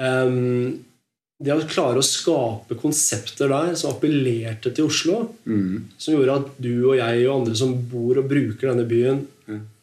Um, 0.00 0.78
det 1.42 1.50
å 1.52 1.66
klare 1.66 1.98
å 1.98 2.06
skape 2.06 2.76
konsepter 2.78 3.50
der 3.50 3.74
som 3.76 3.90
appellerte 3.92 4.70
til 4.72 4.86
Oslo, 4.86 5.34
som 5.98 6.14
gjorde 6.14 6.36
at 6.38 6.50
du 6.62 6.86
og 6.86 6.96
jeg 7.00 7.24
og 7.26 7.40
andre 7.40 7.54
som 7.58 7.72
bor 7.90 8.20
og 8.22 8.28
bruker 8.30 8.70
denne 8.70 8.86
byen, 8.88 9.24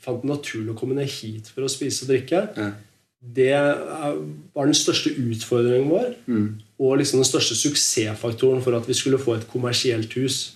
fant 0.04 0.22
det 0.22 0.30
naturlig 0.30 0.74
å 0.74 0.78
komme 0.80 0.98
ned 0.98 1.10
hit 1.10 1.50
for 1.54 1.66
å 1.66 1.72
spise 1.72 2.06
og 2.06 2.13
drikke, 2.13 2.44
det 3.20 3.51
var 3.51 4.70
den 4.70 4.78
største 4.78 5.12
utfordringen 5.12 5.89
vår. 5.92 6.13
Og 6.80 7.00
liksom 7.01 7.20
den 7.20 7.28
største 7.28 7.58
suksessfaktoren 7.60 8.63
for 8.63 8.78
at 8.78 8.88
vi 8.88 8.96
skulle 8.96 9.20
få 9.20 9.36
et 9.36 9.48
kommersielt 9.51 10.13
hus. 10.16 10.54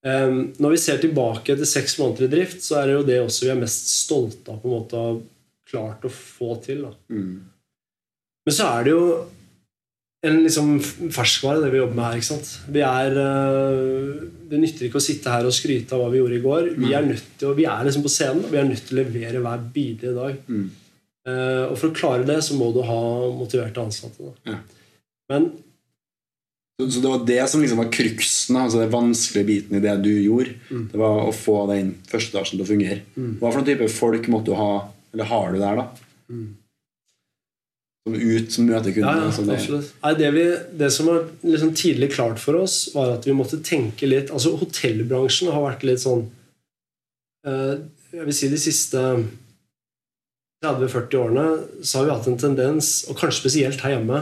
Um, 0.00 0.54
når 0.56 0.74
vi 0.74 0.80
ser 0.80 1.00
tilbake 1.02 1.52
etter 1.52 1.68
seks 1.68 1.98
måneder 2.00 2.24
i 2.24 2.32
drift, 2.32 2.62
så 2.64 2.80
er 2.80 2.88
det 2.88 2.94
jo 2.94 3.06
det 3.06 3.18
også 3.20 3.46
vi 3.46 3.52
er 3.52 3.60
mest 3.60 3.90
stolte 3.92 4.54
av 4.54 4.62
på 4.62 4.70
en 4.70 4.74
måte 4.78 4.96
å 4.96 5.02
ha 5.04 5.18
klart 5.70 6.06
å 6.08 6.12
få 6.12 6.54
til. 6.64 6.86
Da. 6.86 6.94
Men 8.48 8.56
så 8.56 8.70
er 8.78 8.86
det 8.86 8.94
jo 8.96 9.04
en 10.22 10.42
liksom 10.44 10.74
ferskvare, 11.14 11.62
det 11.64 11.70
vi 11.72 11.78
jobber 11.80 11.96
med 11.96 12.04
her. 12.04 12.16
ikke 12.20 12.28
sant? 12.28 12.48
Vi 12.68 12.80
er, 12.84 13.14
øh, 13.16 14.26
Det 14.50 14.58
nytter 14.60 14.86
ikke 14.88 14.98
å 14.98 15.04
sitte 15.04 15.30
her 15.30 15.46
og 15.46 15.54
skryte 15.54 15.94
av 15.94 16.00
hva 16.02 16.10
vi 16.12 16.18
gjorde 16.18 16.36
i 16.36 16.42
går. 16.44 16.68
Vi 16.76 16.92
er 16.92 17.06
nødt 17.06 17.22
til, 17.38 17.54
vi 17.54 17.64
er 17.64 17.84
liksom 17.86 18.02
på 18.02 18.10
scenen, 18.12 18.44
og 18.44 18.50
vi 18.52 18.58
er 18.58 18.64
nødt 18.68 18.82
til 18.88 18.98
å 18.98 19.04
levere 19.04 19.40
hver 19.44 19.62
bidige 19.72 20.12
dag. 20.16 20.36
Eh, 21.28 21.64
og 21.70 21.76
for 21.78 21.88
å 21.90 21.94
klare 21.94 22.26
det, 22.26 22.38
så 22.42 22.56
må 22.58 22.72
du 22.74 22.82
ha 22.82 23.00
motiverte 23.38 23.78
ansatte. 23.80 24.18
Da. 24.18 24.52
Ja. 24.52 24.58
Men 25.30 25.52
Så, 26.80 26.86
så 26.90 27.00
det 27.04 27.10
var 27.12 27.24
det 27.28 27.48
som 27.50 27.60
liksom 27.60 27.76
var 27.78 27.90
kruksen, 27.92 28.54
da, 28.56 28.62
altså 28.64 28.78
den 28.80 28.90
vanskelige 28.90 29.46
biten 29.46 29.76
i 29.76 29.80
det 29.84 30.02
du 30.02 30.10
gjorde. 30.24 30.54
Det 30.90 30.96
var 30.98 31.26
å 31.28 31.32
få 31.36 31.66
den 31.68 31.90
første 32.08 32.32
etasjen 32.32 32.56
til 32.58 32.64
å 32.64 32.70
fungere. 32.70 33.00
Hva 33.38 33.50
for 33.52 33.60
noen 33.60 33.68
type 33.68 33.88
folk 33.92 34.28
måtte 34.32 34.46
du 34.48 34.54
ha, 34.56 34.88
eller 35.12 35.24
har 35.28 35.52
du 35.52 35.58
der, 35.60 35.76
da? 35.76 35.86
Som 38.06 38.14
ut 38.16 38.52
som 38.54 38.64
møter 38.66 38.94
kundene? 38.96 39.26
ja, 39.26 39.30
ja, 39.30 39.44
det- 39.44 39.54
absolutt. 39.58 39.88
Nei, 40.02 40.14
det, 40.16 40.28
vi, 40.32 40.44
det 40.80 40.88
som 40.94 41.06
var 41.10 41.26
liksom 41.44 41.74
tidlig 41.76 42.12
klart 42.14 42.38
for 42.40 42.56
oss, 42.62 42.78
var 42.94 43.10
at 43.18 43.26
vi 43.28 43.34
måtte 43.36 43.58
tenke 43.62 44.08
litt 44.08 44.30
Altså 44.32 44.54
Hotellbransjen 44.56 45.50
har 45.52 45.66
vært 45.66 45.84
litt 45.84 46.00
sånn 46.00 46.22
eh, 47.46 47.74
Jeg 48.16 48.24
vil 48.26 48.34
si 48.38 48.48
de 48.48 48.56
siste 48.60 49.02
30-40 50.64 51.16
årene 51.20 51.44
så 51.84 51.98
har 52.00 52.04
vi 52.08 52.14
hatt 52.16 52.26
en 52.28 52.40
tendens, 52.40 52.88
og 53.08 53.16
kanskje 53.20 53.40
spesielt 53.40 53.80
her 53.84 53.94
hjemme, 53.98 54.18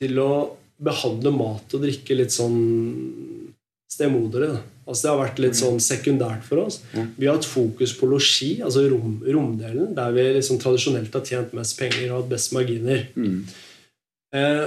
til 0.00 0.18
å 0.20 0.30
behandle 0.80 1.30
mat 1.32 1.72
og 1.76 1.80
drikke 1.84 2.16
litt 2.16 2.32
sånn 2.32 2.58
stemoderlig. 3.90 4.48
da. 4.54 4.60
Altså 4.86 5.02
Det 5.02 5.10
har 5.10 5.20
vært 5.24 5.40
litt 5.42 5.58
sånn 5.58 5.80
sekundært 5.82 6.44
for 6.46 6.64
oss. 6.64 6.80
Vi 7.16 7.26
har 7.26 7.36
hatt 7.36 7.46
fokus 7.48 7.92
på 7.98 8.08
losji, 8.10 8.52
altså 8.64 8.86
rom, 8.90 9.18
romdelen, 9.26 9.92
der 9.94 10.12
vi 10.16 10.24
liksom 10.38 10.58
tradisjonelt 10.62 11.14
har 11.14 11.24
tjent 11.26 11.52
mest 11.58 11.76
penger 11.78 12.08
og 12.12 12.22
hatt 12.22 12.30
best 12.32 12.52
marginer. 12.56 13.04
Eh, 14.34 14.66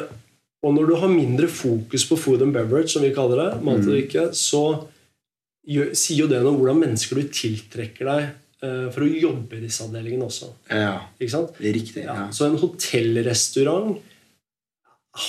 og 0.64 0.72
når 0.78 0.88
du 0.88 0.96
har 1.02 1.12
mindre 1.12 1.48
fokus 1.52 2.06
på 2.08 2.16
food 2.20 2.42
and 2.46 2.54
beverage, 2.56 2.92
som 2.94 3.04
vi 3.04 3.12
kaller 3.16 3.42
det, 3.42 3.64
mat 3.68 3.82
og 3.84 3.90
drikke, 3.92 4.30
så 4.36 4.64
gjør, 5.68 5.92
sier 5.96 6.24
jo 6.24 6.30
det 6.32 6.40
noe 6.44 6.54
om 6.54 6.62
hvordan 6.62 6.80
mennesker 6.86 7.20
du 7.20 7.28
tiltrekker 7.36 8.08
deg 8.08 8.24
eh, 8.64 8.88
for 8.96 9.04
å 9.04 9.12
jobbe 9.12 9.60
i 9.60 9.64
disse 9.66 9.84
avdelingene 9.84 10.28
også. 10.30 10.52
Ja, 10.72 10.96
Ikke 11.20 11.36
sant? 11.36 11.60
riktig. 11.60 12.06
Ja. 12.08 12.16
Ja. 12.16 12.26
Så 12.32 12.48
en 12.48 12.60
hotellrestaurant 12.64 14.00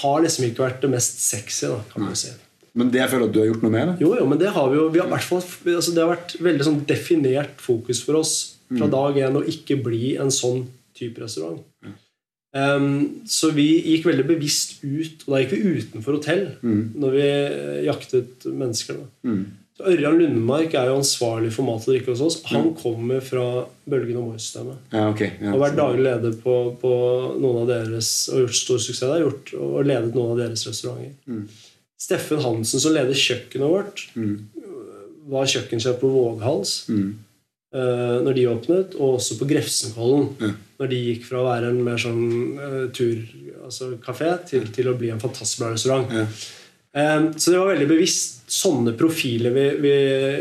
har 0.00 0.22
liksom 0.24 0.46
ikke 0.48 0.64
vært 0.68 0.82
det 0.86 0.90
mest 0.94 1.18
sexy, 1.26 1.66
da, 1.70 1.82
kan 1.92 2.06
man 2.06 2.14
si. 2.18 2.30
Men 2.74 2.90
det 2.90 3.00
jeg 3.02 3.12
føler 3.12 3.28
at 3.28 3.34
du 3.34 3.40
har 3.40 3.50
gjort 3.52 3.64
noe 3.64 3.74
med? 3.74 3.90
da? 3.90 3.96
Jo, 4.02 4.14
jo, 4.18 4.24
men 4.30 4.40
det 4.40 4.50
har 4.54 4.70
vi 4.70 4.78
jo 4.80 4.88
vi 4.90 5.02
har 5.02 5.06
i 5.06 5.12
hvert 5.12 5.34
altså 5.76 5.94
Det 5.94 6.02
har 6.02 6.10
vært 6.10 6.34
veldig 6.42 6.66
sånn 6.66 6.80
definert 6.88 7.60
fokus 7.62 8.02
for 8.02 8.18
oss 8.18 8.32
fra 8.72 8.88
dag 8.90 9.20
én 9.22 9.36
å 9.38 9.44
ikke 9.46 9.76
bli 9.84 10.16
en 10.18 10.32
sånn 10.34 10.64
type 10.96 11.22
restaurant. 11.22 11.60
Ehm, 12.54 13.26
så 13.26 13.50
vi 13.54 13.66
gikk 13.82 14.08
veldig 14.08 14.24
bevisst 14.28 14.78
ut, 14.84 15.26
og 15.26 15.34
da 15.34 15.42
gikk 15.42 15.54
vi 15.56 15.74
utenfor 15.80 16.18
hotell 16.18 16.44
når 16.62 17.14
vi 17.16 17.26
eh, 17.26 17.84
jaktet 17.88 18.46
mennesker. 18.46 19.00
Da. 19.02 19.34
Så 19.74 19.90
Ørjan 19.90 20.20
Lundmark 20.20 20.74
er 20.78 20.86
jo 20.86 21.00
ansvarlig 21.00 21.50
for 21.54 21.66
mat 21.66 21.82
og 21.82 21.90
drikke 21.90 22.12
hos 22.12 22.22
oss. 22.22 22.36
Han 22.52 22.68
kommer 22.78 23.22
fra 23.26 23.64
Bølgen 23.90 24.20
og 24.20 24.28
Moi-systemet. 24.28 24.84
Ja, 24.94 25.08
okay. 25.10 25.32
Ja. 25.42 25.50
Og 25.50 25.64
vært 25.64 25.80
daglig 25.80 26.04
leder 26.06 26.36
på, 26.44 26.54
på 26.78 26.92
noen 27.42 27.64
av 27.64 27.72
deres 27.72 28.10
og 28.30 28.44
gjort 28.44 28.60
stor 28.60 28.82
suksess 28.84 29.08
der. 29.08 29.24
Gjort, 29.24 29.50
og 29.58 29.80
ledet 29.90 30.14
noen 30.14 30.36
av 30.36 30.44
deres 30.44 30.62
restauranter. 30.70 31.16
Steffen 32.04 32.42
Hansen, 32.44 32.82
som 32.82 32.92
leder 32.94 33.16
kjøkkenet 33.16 33.72
vårt, 33.72 34.04
var 35.30 35.48
kjøkkensjef 35.48 35.96
på 36.02 36.10
Våghals 36.12 36.74
eh, 36.90 38.18
når 38.24 38.36
de 38.36 38.48
åpnet, 38.50 38.98
og 38.98 39.16
også 39.16 39.38
på 39.40 39.48
Grefsenkollen 39.48 40.58
når 40.80 40.90
de 40.90 40.98
gikk 41.08 41.24
fra 41.28 41.40
å 41.40 41.46
være 41.46 41.70
en 41.70 41.80
mer 41.86 42.00
sånn 42.02 42.24
uh, 42.58 42.84
tur, 42.94 43.20
altså 43.62 43.92
kafé 44.02 44.32
til, 44.50 44.66
til 44.74 44.90
å 44.90 44.96
bli 44.98 45.12
en 45.14 45.22
fantastisk 45.22 45.62
bra 45.62 45.70
restaurant. 45.72 46.10
Eh, 46.94 47.30
så 47.36 47.50
det 47.50 47.58
var 47.58 47.72
veldig 47.72 47.88
bevisst 47.90 48.44
sånne 48.54 48.94
profiler 48.98 49.54
vi, 49.54 49.66
vi 49.82 49.94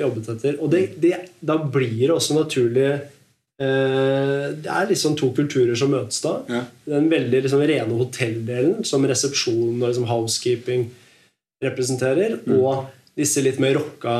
jobbet 0.04 0.30
etter. 0.36 0.58
Og 0.62 0.70
det, 0.74 0.84
det, 1.02 1.16
da 1.42 1.58
blir 1.58 2.04
det 2.04 2.14
også 2.14 2.38
naturlig 2.38 2.90
eh, 2.92 4.50
Det 4.54 4.70
er 4.70 4.90
liksom 4.92 5.16
to 5.18 5.32
kulturer 5.34 5.78
som 5.80 5.94
møtes 5.94 6.22
da. 6.26 6.36
Ja. 6.52 6.62
Den 6.94 7.10
veldig 7.14 7.46
liksom, 7.46 7.64
rene 7.66 7.98
hotelldelen, 7.98 8.84
som 8.86 9.08
resepsjon 9.10 9.80
og 9.80 9.88
liksom, 9.88 10.10
housekeeping 10.10 10.92
representerer, 11.64 12.40
og 12.58 12.86
disse 13.18 13.42
litt 13.46 13.60
mer 13.62 13.76
rocka 13.78 14.14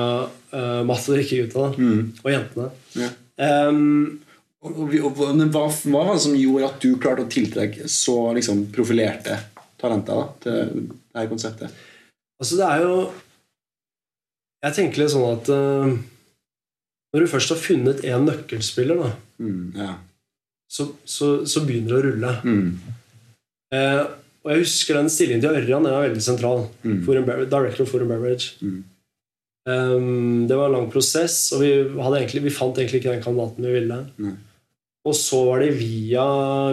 uh, 0.54 0.82
mat- 0.86 1.08
og 1.10 1.16
drikkegutta 1.18 1.72
og 2.24 2.30
jentene. 2.32 2.70
Ja. 3.00 3.10
Um, 3.70 4.20
Og, 4.64 4.78
og, 4.80 4.94
og, 5.04 5.18
men 5.36 5.50
hva, 5.52 5.66
hva 5.68 6.02
var 6.08 6.14
det 6.16 6.22
som 6.24 6.36
gjorde 6.40 6.68
at 6.70 6.78
du 6.80 6.94
klarte 6.96 7.26
å 7.26 7.28
tiltrekke 7.28 7.90
så 7.92 8.14
liksom, 8.38 8.62
profilerte 8.72 9.36
talenter 9.82 10.16
da, 10.22 10.28
til 10.40 10.86
det 10.88 11.18
her 11.20 11.28
konseptet? 11.28 11.74
Altså, 12.40 12.56
det 12.62 12.70
er 12.70 12.86
jo 12.86 12.94
Jeg 14.64 14.76
tenker 14.78 15.02
litt 15.04 15.12
sånn 15.12 15.26
at 15.34 15.52
uh, 15.52 15.92
når 17.12 17.26
du 17.26 17.28
først 17.34 17.52
har 17.52 17.60
funnet 17.60 18.06
én 18.08 18.24
nøkkelspiller, 18.30 19.04
da, 19.04 19.12
Mm, 19.44 19.74
ja. 19.76 19.98
så, 20.72 20.86
så, 21.04 21.28
så 21.50 21.66
begynner 21.68 21.90
det 21.92 22.00
å 22.00 22.06
rulle. 22.08 22.34
Mm, 22.48 23.00
Eh, 23.74 24.02
og 24.44 24.52
jeg 24.52 24.64
husker 24.66 24.98
den 25.00 25.10
stillingen 25.12 25.42
til 25.44 25.56
Ørjan. 25.56 25.86
Den 25.88 25.94
var 25.96 26.04
veldig 26.08 26.24
sentral. 26.26 26.66
Mm. 26.84 26.98
Bever- 27.08 27.46
Director 27.50 27.88
and 28.02 28.10
Beverage. 28.12 28.54
Um, 29.66 30.48
det 30.48 30.56
var 30.60 30.68
en 30.68 30.74
lang 30.76 30.90
prosess, 30.92 31.54
og 31.56 31.62
vi, 31.64 31.70
egentlig, 31.88 32.42
vi 32.44 32.52
fant 32.52 32.76
egentlig 32.78 33.00
ikke 33.00 33.14
den 33.14 33.24
kandidaten 33.24 33.64
vi 33.64 33.76
ville. 33.78 34.00
Mm. 34.20 34.34
Og 35.08 35.16
så 35.16 35.40
var 35.48 35.60
det 35.64 35.70
via, 35.78 36.26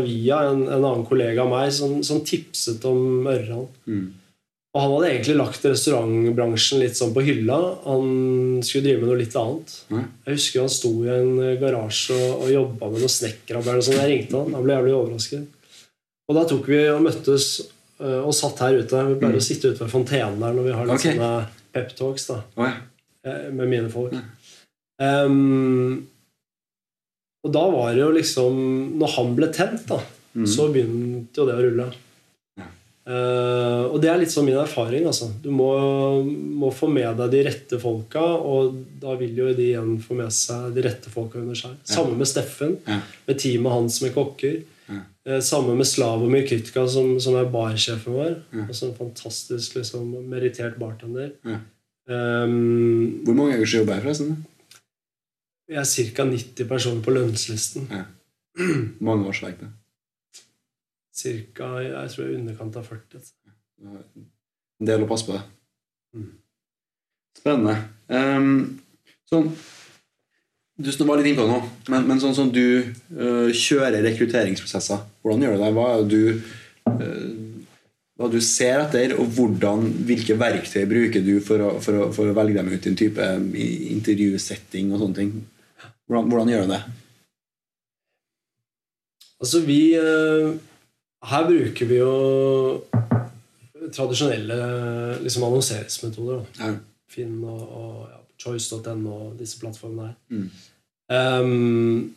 via 0.02 0.40
en, 0.50 0.64
en 0.66 0.84
annen 0.86 1.04
kollega 1.06 1.42
av 1.44 1.50
meg 1.52 1.70
som, 1.74 2.00
som 2.06 2.20
tipset 2.26 2.82
om 2.90 3.26
Ørjan. 3.30 3.68
Mm. 3.90 4.08
Og 4.70 4.78
han 4.84 4.92
hadde 4.94 5.08
egentlig 5.10 5.34
lagt 5.38 5.64
restaurantbransjen 5.66 6.78
litt 6.82 6.94
sånn 6.98 7.10
på 7.14 7.24
hylla. 7.26 7.56
Han 7.88 8.60
skulle 8.62 8.84
drive 8.86 9.00
med 9.02 9.08
noe 9.10 9.18
litt 9.18 9.34
annet. 9.38 9.72
Mm. 9.90 10.04
Jeg 10.28 10.36
husker 10.36 10.62
han 10.62 10.70
sto 10.70 10.92
i 11.06 11.10
en 11.10 11.32
garasje 11.58 12.14
og, 12.14 12.44
og 12.44 12.52
jobba 12.54 12.90
med 12.92 13.02
noe 13.02 13.10
snekkerarbeid. 13.10 13.82
sånn. 13.86 13.98
Jeg 13.98 14.12
ringte 14.12 14.38
han. 14.44 14.54
Han 14.54 14.66
ble 14.66 14.76
jævlig 14.78 14.94
overrasket. 14.98 15.48
Og 16.30 16.36
da 16.38 16.44
tok 16.46 16.68
vi 16.70 16.78
og 16.92 17.02
møttes 17.02 17.46
øh, 17.98 18.20
og 18.22 18.30
satt 18.36 18.62
her 18.62 18.78
ute. 18.78 19.00
Vi 19.08 19.18
pleier 19.18 19.40
å 19.40 19.42
sitte 19.42 19.72
ute 19.72 19.82
ved 19.82 19.90
fontenen 19.90 20.38
der 20.38 20.54
når 20.54 20.68
vi 20.68 20.76
har 20.76 20.86
litt 20.86 21.00
okay. 21.00 21.16
sånne 21.18 21.32
peptalks 21.74 22.28
Å, 22.30 22.38
ja. 22.62 22.70
eh, 23.26 23.48
med 23.50 23.66
mine 23.72 23.90
folk. 23.90 24.14
Ehm, 25.02 26.06
og 27.40 27.52
da 27.56 27.62
var 27.72 27.94
det 27.96 28.02
jo 28.02 28.10
liksom 28.12 28.56
Når 29.00 29.12
han 29.14 29.30
ble 29.38 29.48
tent, 29.54 29.86
da, 29.88 29.98
så 30.46 30.68
begynte 30.70 31.40
jo 31.40 31.46
det 31.48 31.56
å 31.56 31.62
rulle. 31.64 31.86
Ja. 32.60 32.66
Eh, 33.10 33.84
og 33.88 33.96
det 34.02 34.10
er 34.12 34.20
litt 34.20 34.30
sånn 34.30 34.46
min 34.46 34.58
erfaring. 34.60 35.08
Altså. 35.10 35.32
Du 35.42 35.48
må, 35.50 35.70
må 36.60 36.70
få 36.74 36.86
med 36.92 37.16
deg 37.18 37.32
de 37.34 37.40
rette 37.48 37.80
folka, 37.82 38.22
og 38.22 38.76
da 39.02 39.16
vil 39.18 39.40
jo 39.40 39.48
de 39.56 39.70
igjen 39.72 39.96
få 40.04 40.18
med 40.20 40.30
seg 40.36 40.70
de 40.76 40.84
rette 40.86 41.10
folka 41.10 41.40
under 41.42 41.58
seg. 41.58 41.74
Samme 41.88 42.14
med 42.20 42.30
Steffen, 42.30 42.76
Ja. 42.86 43.00
med 43.26 43.40
teamet 43.42 43.74
hans 43.74 43.98
med 44.04 44.14
kokker. 44.14 44.60
Ja. 44.90 45.00
Eh, 45.26 45.40
samme 45.44 45.76
med 45.78 45.86
Slavomir 45.86 46.46
Kytka, 46.48 46.86
som, 46.90 47.12
som 47.22 47.36
er 47.38 47.50
barsjefen 47.52 48.16
vår. 48.16 48.38
Også 48.66 48.90
en 48.90 48.96
fantastisk 48.98 49.76
liksom, 49.78 50.08
merittert 50.30 50.78
bartender. 50.80 51.34
Mm. 51.46 51.60
Um, 52.10 53.24
Hvor 53.24 53.36
mange 53.38 53.52
ganger 53.52 53.76
jobber 53.78 53.94
jeg, 53.94 54.02
forresten? 54.02 54.38
vi 55.70 55.76
er 55.78 55.86
ca. 55.86 56.24
90 56.26 56.66
personer 56.68 57.02
på 57.02 57.12
lønnslisten. 57.14 57.86
Ja. 57.90 58.04
Mange 59.06 59.28
årsverk, 59.30 59.60
det? 59.60 59.70
Cirka, 61.14 61.76
jeg 61.84 62.10
tror 62.10 62.26
i 62.26 62.38
underkant 62.40 62.78
av 62.80 62.88
40. 62.88 63.22
En 63.86 64.88
del 64.88 65.04
å 65.04 65.08
passe 65.10 65.28
på. 65.28 65.38
Mm. 66.16 66.32
Spennende. 67.38 67.76
Um, 68.10 68.80
sånn 69.30 69.52
Du 70.80 71.04
var 71.04 71.20
litt 71.20 71.28
innpå 71.32 71.44
nå, 71.44 71.58
men, 71.92 72.06
men 72.08 72.20
sånn 72.22 72.36
som 72.36 72.48
du 72.52 72.80
uh, 72.80 73.50
kjører 73.52 74.00
rekrutteringsprosesser, 74.06 75.02
hvordan 75.20 75.44
gjør 75.44 75.56
du 75.56 75.62
det? 75.64 75.70
Hva 75.76 75.86
er 75.90 76.00
det 76.00 76.08
du 76.10 76.22
uh, 76.88 77.50
hva 78.20 78.28
du 78.28 78.36
ser 78.44 78.82
etter, 78.82 79.14
og 79.16 79.30
hvordan, 79.32 79.86
hvilke 80.04 80.34
verktøy 80.36 80.82
bruker 80.88 81.22
du 81.24 81.38
for 81.44 81.62
å, 81.64 81.68
for 81.80 81.96
å, 81.96 82.08
for 82.12 82.28
å 82.28 82.34
velge 82.36 82.58
dem 82.58 82.68
ut 82.68 82.84
i 82.84 82.90
en 82.90 82.98
type 83.00 83.28
intervjusetting 83.94 84.90
og 84.92 85.00
sånne 85.00 85.16
ting? 85.16 85.30
Hvordan, 86.04 86.28
hvordan 86.28 86.50
gjør 86.52 86.66
du 86.66 86.74
det? 86.74 86.80
Altså, 89.40 89.62
vi 89.64 89.80
uh, 89.96 90.52
Her 91.30 91.46
bruker 91.48 91.88
vi 91.88 92.00
jo 92.02 92.12
tradisjonelle 93.96 94.58
liksom, 95.24 95.46
annonseringsmetoder. 95.48 96.44
Da. 96.58 96.66
Ja. 96.66 96.74
Finn 97.10 97.40
og, 97.40 97.62
og 97.64 97.94
ja, 98.10 98.20
choice.no 98.44 99.14
og 99.16 99.38
disse 99.40 99.58
plattformene 99.60 100.10
her. 100.10 100.18
Mm. 100.28 100.50
Ehm, 101.10 102.14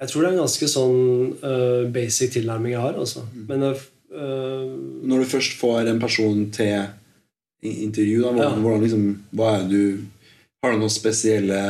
jeg 0.00 0.08
tror 0.10 0.22
det 0.22 0.28
er 0.28 0.34
en 0.34 0.42
ganske 0.44 0.68
sånn 0.68 0.98
uh, 1.40 1.86
basic 1.92 2.34
tilnærming 2.36 2.74
jeg 2.74 2.82
har. 2.84 2.98
Altså. 3.00 3.24
Mm. 3.32 3.44
Men 3.48 3.64
eh, 3.70 4.74
Når 5.08 5.22
du 5.22 5.30
først 5.30 5.56
får 5.60 5.88
en 5.90 6.00
person 6.00 6.44
til 6.52 6.84
intervju, 7.66 8.22
da, 8.22 8.32
hvordan, 8.32 8.52
Ja. 8.52 8.62
hvordan 8.62 8.82
liksom, 8.84 9.06
hva 9.34 9.54
er 9.56 9.62
det 9.64 9.70
du 9.70 10.04
Har 10.62 10.72
du 10.72 10.78
noen 10.78 10.92
spesielle 10.92 11.60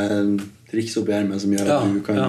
triks 0.69 0.97
oppi 0.99 1.15
ermet 1.15 1.41
som 1.41 1.53
gjør 1.55 1.63
at 1.63 1.71
Ja, 1.71 1.93
du 1.93 2.01
kan 2.05 2.19
ja. 2.19 2.27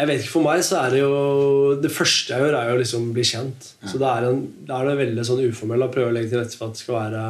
Jeg 0.00 0.08
vet 0.08 0.22
ikke, 0.22 0.32
For 0.32 0.46
meg 0.46 0.62
så 0.64 0.78
er 0.80 0.94
det 0.94 1.02
jo 1.02 1.74
Det 1.82 1.90
første 1.92 2.32
jeg 2.32 2.42
gjør, 2.42 2.56
er 2.58 2.70
jo 2.72 2.78
liksom 2.80 3.10
bli 3.12 3.24
kjent. 3.28 3.68
Så 3.84 4.00
da 4.00 4.16
er, 4.16 4.30
en, 4.30 4.40
er 4.66 4.88
det 4.88 4.96
veldig 5.02 5.26
sånn 5.28 5.44
uformell 5.44 5.84
å 5.84 5.90
prøve 5.92 6.08
å 6.10 6.16
legge 6.16 6.32
til 6.32 6.40
rette 6.40 6.56
for 6.56 6.70
at 6.72 6.78
det 6.78 6.82
skal 6.82 6.98
være 6.98 7.26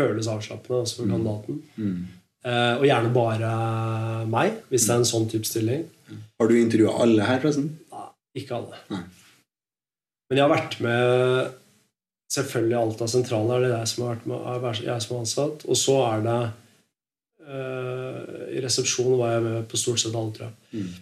føles 0.00 0.30
avslappende 0.32 0.80
også 0.80 1.02
for 1.02 1.12
kandidaten. 1.12 1.60
mm. 1.76 2.00
Eh, 2.40 2.74
og 2.78 2.86
gjerne 2.88 3.12
bare 3.12 3.48
meg, 4.30 4.60
hvis 4.70 4.86
det 4.88 4.94
er 4.94 5.02
en 5.02 5.10
sånn 5.10 5.26
type 5.28 5.48
stilling. 5.48 5.84
Har 6.40 6.48
du 6.48 6.56
intervjua 6.56 6.94
alle 7.04 7.26
her, 7.28 7.40
forresten? 7.42 7.68
Nei, 7.92 8.06
ikke 8.40 8.56
alle. 8.56 8.80
Nei. 8.92 9.02
Men 10.30 10.38
jeg 10.38 10.46
har 10.46 10.54
vært 10.54 10.78
med 10.84 11.56
Selvfølgelig 12.30 12.76
Alta 12.78 13.06
sentrale 13.10 13.56
er 13.56 13.64
det 13.64 13.70
jeg 13.72 13.90
som 13.90 14.04
har 14.04 14.12
vært 14.12 14.26
med, 14.30 14.42
er 14.46 14.82
jeg 14.86 15.02
som 15.02 15.16
er 15.16 15.22
ansatt. 15.24 15.64
Og 15.66 15.78
så 15.78 15.96
er 16.06 16.20
det 16.22 16.36
eh, 17.42 18.34
I 18.54 18.62
resepsjonen 18.62 19.18
var 19.18 19.32
jeg 19.34 19.46
med 19.48 19.64
på 19.70 19.80
stort 19.80 20.02
sett 20.02 20.14
alle, 20.14 20.34
tror 20.36 20.46
jeg. 20.46 20.84
Mm. 20.84 20.92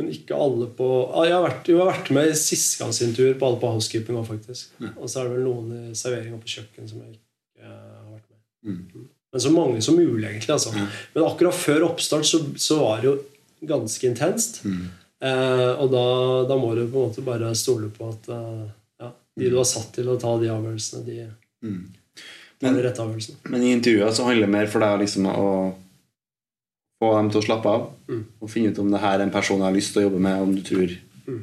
Men 0.00 0.08
ikke 0.10 0.38
alle 0.46 0.66
på 0.74 0.86
ah, 1.04 1.26
Jeg 1.28 1.36
har 1.36 1.44
vært, 1.44 1.68
jo, 1.68 1.76
jeg 1.76 1.84
har 1.84 1.92
vært 1.92 2.14
med 2.16 2.30
i 2.30 2.38
sistegangsintervjuer 2.40 3.36
på 3.38 3.50
alle 3.50 3.60
på 3.62 3.74
housekeeping 3.76 4.16
òg, 4.18 4.24
faktisk. 4.32 4.72
Ja. 4.80 4.94
Og 4.96 5.12
så 5.12 5.20
er 5.20 5.28
det 5.28 5.36
vel 5.36 5.44
noen 5.46 5.92
i 5.92 5.98
servering 5.98 6.38
og 6.38 6.40
på 6.42 6.54
kjøkken 6.56 6.88
som 6.90 7.04
jeg 7.04 7.18
ikke 7.18 7.68
har 7.68 8.08
vært 8.08 8.26
med. 8.32 8.40
Mm. 8.64 9.04
Men 9.34 9.42
så 9.42 9.50
mange 9.50 9.80
som 9.82 9.96
mulig, 9.98 10.28
egentlig. 10.30 10.52
Altså. 10.54 10.70
Mm. 10.74 10.86
Men 11.16 11.24
akkurat 11.26 11.56
før 11.58 11.88
oppstart 11.90 12.26
så, 12.28 12.38
så 12.56 12.78
var 12.78 13.00
det 13.02 13.08
jo 13.10 13.14
ganske 13.66 14.06
intenst. 14.06 14.60
Mm. 14.64 14.84
Eh, 15.24 15.70
og 15.82 15.90
da, 15.90 16.04
da 16.50 16.56
må 16.60 16.70
du 16.78 16.84
på 16.86 17.00
en 17.00 17.08
måte 17.10 17.24
bare 17.26 17.50
stole 17.58 17.88
på 17.90 18.12
at 18.12 18.28
eh, 18.30 18.64
ja, 19.02 19.08
de 19.40 19.50
du 19.50 19.56
har 19.58 19.66
satt 19.66 19.90
til 19.96 20.10
å 20.12 20.18
ta 20.22 20.36
de 20.38 20.52
avgjørelsene, 20.54 21.04
de 21.08 21.24
Mm. 21.64 21.86
tar 22.60 22.74
de 22.76 22.82
rette 22.84 23.00
avgjørelsene. 23.00 23.38
Men 23.50 23.62
i 23.64 23.70
intervjuer 23.72 24.10
så 24.12 24.26
handler 24.28 24.44
det 24.46 24.52
mer 24.52 24.66
for 24.70 24.84
deg 24.84 24.98
liksom 25.00 25.26
å 25.32 25.46
få 27.00 27.08
dem 27.16 27.30
til 27.32 27.40
å 27.40 27.44
slappe 27.46 27.72
av 27.72 27.86
Mm. 28.06 28.24
og 28.40 28.50
finne 28.52 28.70
ut 28.70 28.78
om 28.78 28.90
det 28.92 29.00
her 29.00 29.18
er 29.18 29.22
en 29.24 29.32
person 29.32 29.58
jeg 29.58 29.64
har 29.66 29.74
lyst 29.78 29.92
til 29.94 30.02
å 30.02 30.06
jobbe 30.10 30.20
med, 30.20 30.42
om 30.42 30.54
du 30.54 30.62
tror 30.62 30.92
Mm. 31.26 31.40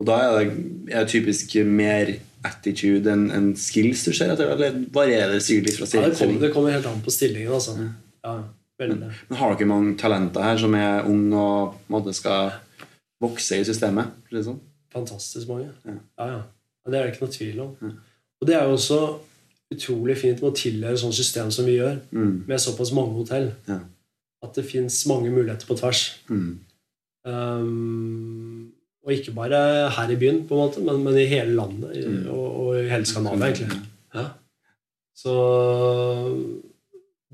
Og 0.00 0.06
da 0.06 0.16
er 0.18 0.44
det, 0.44 0.92
er 0.92 1.04
typisk 1.06 1.54
mer 1.64 2.18
attitude 2.46 3.10
en, 3.12 3.26
en 3.34 3.48
skills 3.58 4.04
du 4.06 4.12
ser 4.16 4.32
etter, 4.32 4.52
eller 4.54 4.78
varierer 4.94 5.34
det 5.36 5.42
sikkert 5.46 5.76
fra 5.80 5.86
Ja, 5.86 5.90
stilling 5.90 6.10
det, 6.10 6.16
til 6.18 6.26
kommer, 6.26 6.40
det 6.46 6.52
kommer 6.54 6.76
helt 6.76 6.86
an 6.90 7.02
på 7.04 7.14
stillingen, 7.14 7.52
altså. 7.58 7.76
Ja. 7.80 7.90
Ja, 8.26 8.36
veldig. 8.82 9.10
Men 9.30 9.38
har 9.40 9.54
dere 9.54 9.68
mange 9.70 9.94
talenter 10.00 10.42
her 10.46 10.58
som 10.62 10.74
er 10.78 11.06
unge 11.10 11.36
og 11.42 11.76
måte 11.92 12.14
skal 12.16 12.52
vokse 13.22 13.60
i 13.60 13.66
systemet? 13.68 14.10
det 14.32 14.44
Sånn? 14.46 14.58
Fantastisk 14.96 15.48
mange. 15.52 15.70
Ja. 15.86 15.98
Ja, 16.18 16.26
ja. 16.36 16.42
Det 16.86 16.94
er 16.98 17.06
det 17.08 17.14
ikke 17.14 17.26
noe 17.26 17.34
tvil 17.34 17.60
om. 17.64 17.72
Ja. 17.82 17.92
Og 18.40 18.46
det 18.48 18.54
er 18.56 18.64
jo 18.68 18.74
også 18.76 19.00
utrolig 19.74 20.14
fint 20.20 20.42
med 20.42 20.52
å 20.52 20.56
tilhøre 20.56 20.94
sånne 20.94 21.10
sånt 21.16 21.18
system 21.18 21.48
som 21.50 21.66
vi 21.66 21.78
gjør, 21.80 21.96
Mm. 22.12 22.44
med 22.46 22.60
såpass 22.62 22.92
mange 22.94 23.16
hotell. 23.18 23.48
Ja. 23.66 23.80
At 24.44 24.54
det 24.54 24.64
fins 24.68 25.00
mange 25.10 25.30
muligheter 25.34 25.66
på 25.66 25.74
tvers. 25.80 26.02
Mm. 26.30 26.58
Um, 27.26 28.72
og 29.06 29.12
ikke 29.14 29.36
bare 29.36 29.58
her 29.94 30.10
i 30.10 30.18
byen, 30.18 30.40
på 30.48 30.56
en 30.56 30.64
måte, 30.64 30.82
men, 30.82 30.98
men 31.06 31.18
i 31.22 31.28
hele 31.30 31.54
landet. 31.54 31.94
Mm. 32.02 32.24
og, 32.34 32.46
og 32.62 32.80
i 32.80 32.88
hele 32.90 33.06
Skandinavia, 33.06 33.52
egentlig. 33.52 33.78
Ja. 34.16 34.24
Så 35.16 35.34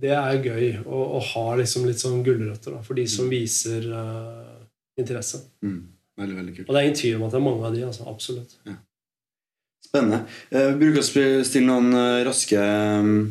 det 0.02 0.12
er 0.14 0.44
gøy 0.44 0.66
å, 0.84 1.00
å 1.16 1.22
ha 1.32 1.46
liksom 1.58 1.86
litt 1.88 2.02
sånn 2.02 2.22
gulrøtter 2.26 2.76
for 2.84 2.98
de 2.98 3.06
som 3.10 3.30
viser 3.32 3.88
uh, 3.88 4.60
interesse. 5.00 5.42
Mm. 5.64 5.80
Veldig, 6.20 6.36
veldig 6.38 6.54
kult. 6.56 6.68
Og 6.68 6.74
det 6.74 6.80
er 6.80 6.88
ingen 6.88 6.98
tvil 7.00 7.18
om 7.18 7.26
at 7.26 7.34
det 7.34 7.38
er 7.40 7.46
mange 7.46 7.68
av 7.68 7.76
de. 7.76 7.84
altså, 7.88 8.08
Absolutt. 8.10 8.56
Spennende. 9.82 10.22
Eh, 10.52 10.68
Vi 10.76 10.90
bruker 10.90 11.00
å 11.02 11.44
stille 11.46 11.66
noen 11.68 11.96
eh, 11.96 12.20
raske 12.26 12.60
mm, 12.60 13.22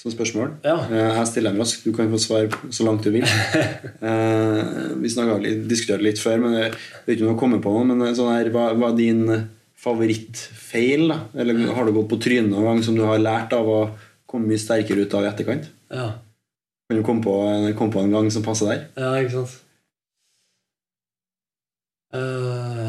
sånne 0.00 0.14
spørsmål. 0.16 0.50
Ja. 0.64 0.76
stiller 0.88 1.20
Jeg 1.20 1.26
stiller 1.28 1.52
dem 1.52 1.60
raskt. 1.60 1.84
Du 1.84 1.92
kan 1.96 2.08
få 2.12 2.18
svar 2.22 2.46
så 2.72 2.86
langt 2.88 3.04
du 3.04 3.10
vil. 3.14 3.26
Eh, 4.00 4.60
Vi 5.02 5.10
litt, 5.44 5.66
diskuterte 5.68 6.04
litt 6.06 6.20
før, 6.22 6.38
men 6.40 6.54
jeg 6.56 6.70
vet 6.72 7.14
ikke 7.14 7.24
om 7.26 7.28
du 7.28 7.32
har 7.34 7.40
kommet 7.42 7.60
på 7.64 7.72
noe. 7.74 7.84
Men 7.90 8.16
sånn 8.16 8.32
her, 8.32 8.48
hva, 8.54 8.70
hva 8.80 8.88
er 8.92 8.96
din 8.96 9.22
favorittfeil? 9.80 11.06
da? 11.12 11.18
Eller 11.40 11.60
har 11.76 11.84
du 11.88 11.92
gått 11.98 12.08
på 12.12 12.18
trynet 12.24 12.48
noen 12.52 12.66
gang 12.70 12.82
som 12.86 12.96
du 12.96 13.04
har 13.04 13.20
lært 13.20 13.52
av 13.56 13.68
å 13.68 13.80
komme 14.30 14.48
mye 14.48 14.60
sterkere 14.62 15.04
ut 15.04 15.16
av 15.18 15.24
i 15.26 15.30
etterkant? 15.34 15.68
Ja, 15.92 16.08
Kan 16.90 16.98
du 16.98 17.04
komme 17.06 17.22
på, 17.22 17.34
komme 17.78 17.92
på 17.94 18.00
en 18.02 18.10
gang 18.16 18.30
som 18.32 18.42
passer 18.46 18.72
der? 18.72 18.86
ja 18.98 19.12
ikke 19.20 19.36
sant. 19.36 19.58
Eh, 22.16 22.79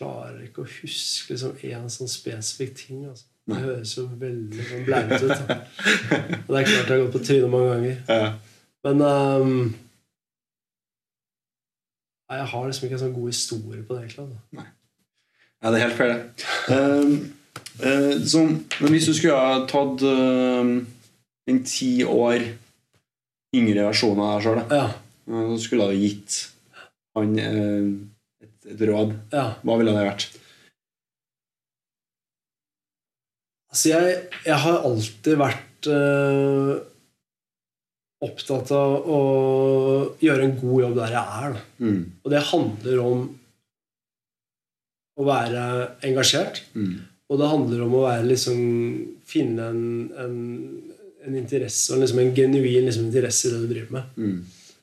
klarer 0.00 0.40
ikke 0.46 0.64
å 0.64 0.70
huske 0.80 1.34
liksom 1.34 1.58
én 1.68 1.90
sånn 1.92 2.08
spesifikk 2.10 2.72
ting. 2.80 3.04
altså. 3.10 3.26
Det 3.50 3.58
høres 3.60 3.92
jo 3.98 4.04
veldig 4.20 4.64
sånn 4.68 4.84
blaut 4.86 5.12
ut. 5.26 5.30
Da. 5.48 5.56
Og 6.46 6.50
det 6.54 6.60
er 6.60 6.68
klart 6.68 6.72
jeg 6.72 6.90
har 6.90 7.00
gått 7.04 7.14
på 7.16 7.22
trynet 7.26 7.50
mange 7.52 7.70
ganger. 7.74 7.96
Ja. 8.08 8.28
Men 8.86 9.02
um, 9.04 9.56
nei, 12.30 12.38
jeg 12.40 12.48
har 12.52 12.68
liksom 12.70 12.86
ikke 12.86 12.96
en 12.98 13.02
sånn 13.04 13.16
god 13.16 13.28
historie 13.32 13.82
på 13.84 13.96
det. 13.96 14.04
egentlig. 14.06 14.24
altså. 14.24 14.68
Ja, 15.60 15.66
det 15.74 15.80
er 15.80 15.84
helt 15.84 15.98
fair, 15.98 16.14
det. 16.14 16.46
Um, 16.72 17.12
uh, 17.82 18.14
så, 18.32 18.44
men 18.80 18.94
hvis 18.94 19.10
du 19.10 19.12
skulle 19.18 19.36
ha 19.36 19.58
tatt 19.68 20.04
ehm, 20.08 20.72
en 21.50 21.60
ti 21.68 21.90
år 22.06 22.46
yngre 23.56 23.88
versjon 23.90 24.20
av 24.22 24.38
deg 24.38 24.46
sjøl, 24.46 24.62
Ja. 24.70 24.86
så 25.26 25.58
skulle 25.60 25.90
du 25.90 25.92
ha 25.92 25.98
gitt 25.98 26.38
han 27.18 27.32
eh, 27.42 27.86
et, 28.68 28.80
råd, 28.90 29.16
Ja. 29.32 29.46
hva 29.64 29.76
ville 29.80 29.94
det 29.96 30.06
vært? 30.06 30.28
Altså, 33.70 33.92
jeg, 33.92 34.16
jeg 34.46 34.58
har 34.64 34.80
alltid 34.88 35.36
vært 35.38 35.88
øh, 35.94 36.72
opptatt 38.26 38.72
av 38.74 39.06
å 39.08 39.20
gjøre 40.20 40.48
en 40.48 40.56
god 40.60 40.82
jobb 40.84 40.96
der 40.98 41.14
jeg 41.14 41.44
er. 41.46 41.60
Mm. 41.78 42.00
Og 42.24 42.34
det 42.34 42.42
handler 42.50 43.04
om 43.04 43.22
å 45.20 45.28
være 45.28 45.62
engasjert. 46.08 46.64
Mm. 46.74 46.98
Og 47.30 47.38
det 47.38 47.50
handler 47.52 47.84
om 47.86 47.94
å 47.94 48.04
være, 48.08 48.26
liksom, 48.26 48.60
finne 49.30 49.68
en, 49.70 49.82
en, 50.18 50.36
en 51.28 51.36
interesse 51.38 51.94
liksom 52.00 52.18
en 52.24 52.32
genuin 52.34 52.88
liksom, 52.88 53.06
interesse 53.06 53.46
i 53.46 53.52
det 53.54 53.60
du 53.62 53.70
driver 53.70 54.00
med. 54.00 54.16
Mm. 54.18 54.80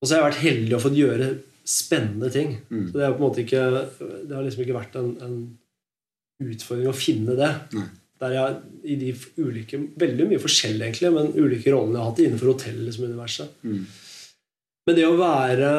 Og 0.00 0.08
så 0.08 0.14
har 0.16 0.22
jeg 0.22 0.28
vært 0.30 0.44
heldig 0.46 0.76
og 0.78 0.84
fått 0.86 0.96
gjøre 0.98 1.28
spennende 1.64 2.30
ting. 2.34 2.56
Mm. 2.70 2.86
Så 2.90 2.98
det, 2.98 3.04
er 3.06 3.12
på 3.12 3.16
en 3.22 3.26
måte 3.30 3.42
ikke, 3.44 3.62
det 4.28 4.34
har 4.36 4.42
liksom 4.46 4.62
ikke 4.64 4.78
vært 4.78 4.94
en, 5.00 5.10
en 5.22 5.58
utfordring 6.42 6.88
å 6.90 6.96
finne 6.96 7.36
det. 7.38 7.52
Nei. 7.76 7.88
Der 8.22 8.30
jeg 8.36 8.50
i 8.86 8.94
de 9.00 9.10
ulike, 9.42 9.78
veldig 9.98 10.28
mye 10.30 10.38
forskjell, 10.42 10.78
egentlig, 10.82 11.10
men 11.14 11.32
ulike 11.34 11.72
rollene 11.74 11.96
jeg 11.98 12.02
har 12.04 12.10
hatt 12.12 12.20
innenfor 12.22 12.52
hotelluniverset. 12.52 13.48
Mm. 13.66 13.84
Men 14.86 14.96
det 14.98 15.06
å 15.06 15.16
være 15.18 15.70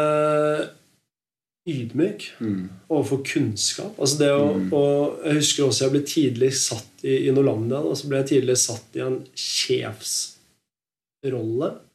ydmyk 1.67 2.32
Mm. 2.43 2.69
overfor 2.91 3.22
kunnskap 3.24 3.96
altså 4.00 4.17
det 4.19 4.32
å, 4.36 4.54
Mm. 4.56 4.74
og 4.74 5.19
Jeg 5.24 5.34
husker 5.36 5.63
også 5.63 5.82
jeg 5.86 5.91
ble 5.93 6.02
tidlig 6.02 6.54
satt 6.54 6.89
i, 7.04 7.28
i 7.28 7.32
Norlandia. 7.32 7.82
Da, 7.84 7.93
så 7.96 8.08
ble 8.10 8.17
jeg 8.19 8.28
tidlig 8.43 8.58
satt 8.60 8.96
i 8.96 9.00
en 9.00 9.24
sjefsrolle 9.36 10.34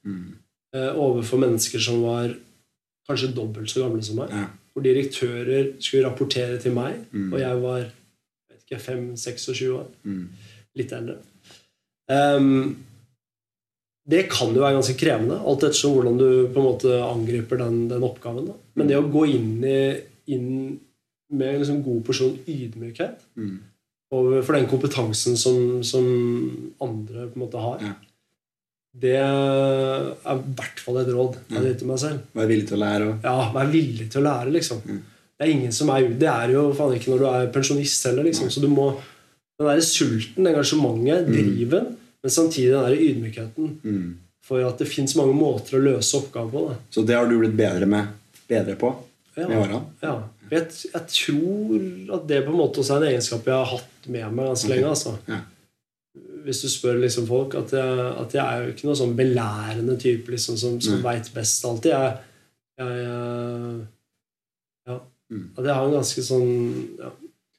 Mm. 0.07 0.33
eh, 0.75 0.93
overfor 0.97 1.39
mennesker 1.39 1.79
som 1.81 2.03
var 2.03 2.35
kanskje 3.09 3.33
dobbelt 3.35 3.71
så 3.73 3.85
gamle 3.87 4.03
som 4.05 4.17
meg. 4.21 4.31
Ja. 4.35 4.47
Hvor 4.75 4.85
direktører 4.85 5.73
skulle 5.81 6.05
rapportere 6.09 6.59
til 6.63 6.73
meg, 6.77 6.99
Mm. 7.13 7.33
og 7.33 7.41
jeg 7.41 7.63
var 7.63 7.79
vet 8.51 8.61
ikke, 8.67 8.81
5-26 8.85 9.73
år. 9.75 9.87
Mm. 10.05 10.29
Litt 10.77 10.93
eldre. 10.93 11.17
Um, 12.09 12.77
det 14.09 14.29
kan 14.33 14.55
jo 14.55 14.63
være 14.63 14.77
ganske 14.79 14.97
krevende, 14.97 15.37
alt 15.45 15.65
ettersom 15.67 15.93
hvordan 15.99 16.19
du 16.21 16.29
på 16.55 16.61
en 16.63 16.69
måte 16.69 16.93
angriper 17.05 17.59
den, 17.61 17.89
den 17.91 18.03
oppgaven. 18.07 18.47
Da. 18.49 18.55
Men 18.75 18.89
det 18.89 18.97
å 18.97 19.09
gå 19.13 19.27
inn, 19.29 19.51
i, 19.65 20.01
inn 20.33 20.79
med 21.31 21.49
en 21.55 21.61
liksom 21.61 21.83
god 21.85 22.05
porsjon 22.07 22.39
ydmykhet 22.49 23.19
Mm. 23.37 23.59
for 24.11 24.53
den 24.57 24.67
kompetansen 24.71 25.37
som, 25.37 25.83
som 25.85 26.07
andre 26.81 27.27
på 27.29 27.37
en 27.37 27.43
måte 27.45 27.61
har, 27.61 27.83
Ja. 27.85 27.93
Det 29.03 29.15
er 29.21 30.09
i 30.33 30.35
hvert 30.59 30.81
fall 30.83 30.99
et 31.03 31.11
råd 31.15 31.39
jeg 31.53 31.63
gir 31.65 31.77
til 31.81 31.91
meg 31.91 32.01
selv. 32.03 32.25
Vær 32.37 32.51
villig 32.51 32.67
til 32.71 32.79
å 32.79 32.83
lære 32.83 33.09
og 33.09 33.27
Ja, 33.29 33.37
Vær 33.55 33.71
villig 33.73 34.09
til 34.13 34.23
å 34.23 34.27
lære, 34.27 34.53
liksom. 34.55 34.83
Mm. 34.85 35.01
Det 35.39 35.47
er 35.47 35.53
ingen 35.55 35.75
som 35.75 35.91
er 35.95 36.09
Det 36.19 36.31
er 36.31 36.55
jo 36.57 36.65
faen 36.75 36.97
ikke 36.97 37.13
når 37.13 37.23
du 37.23 37.27
er 37.31 37.51
pensjonist 37.55 38.09
heller, 38.09 38.27
liksom. 38.27 38.51
Så 38.51 38.63
du 38.65 38.69
må 38.73 38.91
Den 39.59 39.67
derre 39.67 39.83
sulten, 39.83 40.47
engasjementet, 40.47 41.27
driven, 41.33 41.93
men 42.23 42.31
samtidig 42.31 42.71
den 42.71 42.85
derre 42.87 43.05
ydmykheten 43.09 43.71
mm. 43.83 44.09
for 44.47 44.63
at 44.63 44.79
det 44.79 44.87
fins 44.87 45.17
mange 45.19 45.35
måter 45.35 45.79
å 45.79 45.83
løse 45.83 46.15
oppgaver 46.19 46.53
på. 46.53 46.63
Da. 46.69 46.77
Så 46.95 47.03
det 47.07 47.17
har 47.19 47.27
du 47.27 47.35
blitt 47.41 47.57
bedre 47.59 47.89
med 47.91 48.13
bedre 48.49 48.77
på 48.79 48.95
Ja. 49.37 49.49
med? 49.49 49.75
Ja. 50.03 50.15
Jeg, 50.51 50.71
jeg 50.95 51.05
tror 51.13 52.15
at 52.17 52.29
det 52.31 52.45
på 52.47 52.55
en 52.55 52.61
måte 52.63 52.81
også 52.81 52.97
er 52.97 53.03
en 53.03 53.11
egenskap 53.11 53.47
jeg 53.51 53.55
har 53.55 53.67
hatt 53.75 54.07
med 54.09 54.33
meg 54.33 54.47
ganske 54.53 54.71
lenge. 54.71 54.93
altså. 54.95 55.17
Ja. 55.29 55.43
Hvis 56.45 56.63
du 56.65 56.69
spør 56.73 57.01
liksom 57.03 57.27
folk 57.29 57.55
at 57.59 57.73
jeg, 57.77 58.09
at 58.23 58.35
jeg 58.37 58.43
er 58.43 58.65
jo 58.65 58.75
ikke 58.75 58.89
noe 58.89 58.99
sånn 58.99 59.15
belærende 59.19 59.97
type 60.01 60.33
liksom, 60.35 60.59
som, 60.61 60.77
som 60.85 61.01
veit 61.05 61.31
best 61.35 61.65
alltid. 61.69 61.95
Jeg, 61.95 62.13
jeg, 62.81 63.81
ja. 64.91 65.01
Mm. 65.35 65.49
At 65.57 65.65
jeg 65.65 65.75
har 65.75 65.89
en 65.89 65.97
ganske 65.99 66.25
sånn 66.25 66.53
ja, 66.99 67.11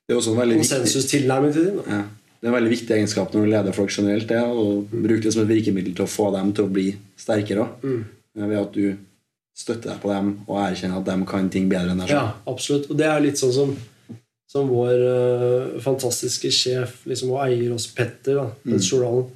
Det 0.07 0.15
er 0.15 0.21
også 0.21 0.33
en 0.33 0.55
konsensustilnærming 0.55 1.53
til 1.53 1.67
ting. 1.69 1.83
Ja, 1.85 2.05
det 2.39 2.47
er 2.47 2.53
en 2.53 2.55
veldig 2.55 2.71
viktig 2.71 2.95
egenskap 2.95 3.35
når 3.35 3.45
du 3.45 3.51
leder 3.51 3.75
folk 3.75 3.91
generelt, 3.91 4.29
det, 4.31 4.39
å 4.39 4.79
bruke 4.87 5.25
det 5.25 5.35
som 5.35 5.43
et 5.43 5.51
virkemiddel 5.51 5.93
til 5.97 6.07
å 6.07 6.09
få 6.09 6.29
dem 6.37 6.53
til 6.55 6.69
å 6.69 6.73
bli 6.73 6.87
sterkere. 7.19 7.67
Mm. 7.83 8.01
ved 8.39 8.59
at 8.61 8.75
du 8.77 8.85
støtter 9.59 9.91
deg 9.91 9.99
på 9.99 10.11
dem 10.13 10.29
og 10.47 10.59
erkjenner 10.63 11.01
at 11.01 11.07
de 11.09 11.15
kan 11.27 11.49
ting 11.51 11.67
bedre 11.71 11.91
enn 11.91 11.99
deg 11.99 12.11
selv. 12.11 12.19
Ja, 12.19 12.51
absolutt. 12.51 12.87
Og 12.87 12.99
det 12.99 13.09
er 13.11 13.23
litt 13.23 13.41
sånn 13.41 13.51
som, 13.55 13.73
som 14.49 14.69
vår 14.71 15.03
uh, 15.03 15.75
fantastiske 15.83 16.49
sjef 16.53 17.03
liksom, 17.09 17.35
og 17.35 17.43
eier 17.45 17.75
oss, 17.75 17.85
Petter, 17.93 18.39
da, 18.39 18.47
Petter 18.63 18.81
Stordalen, 18.85 19.29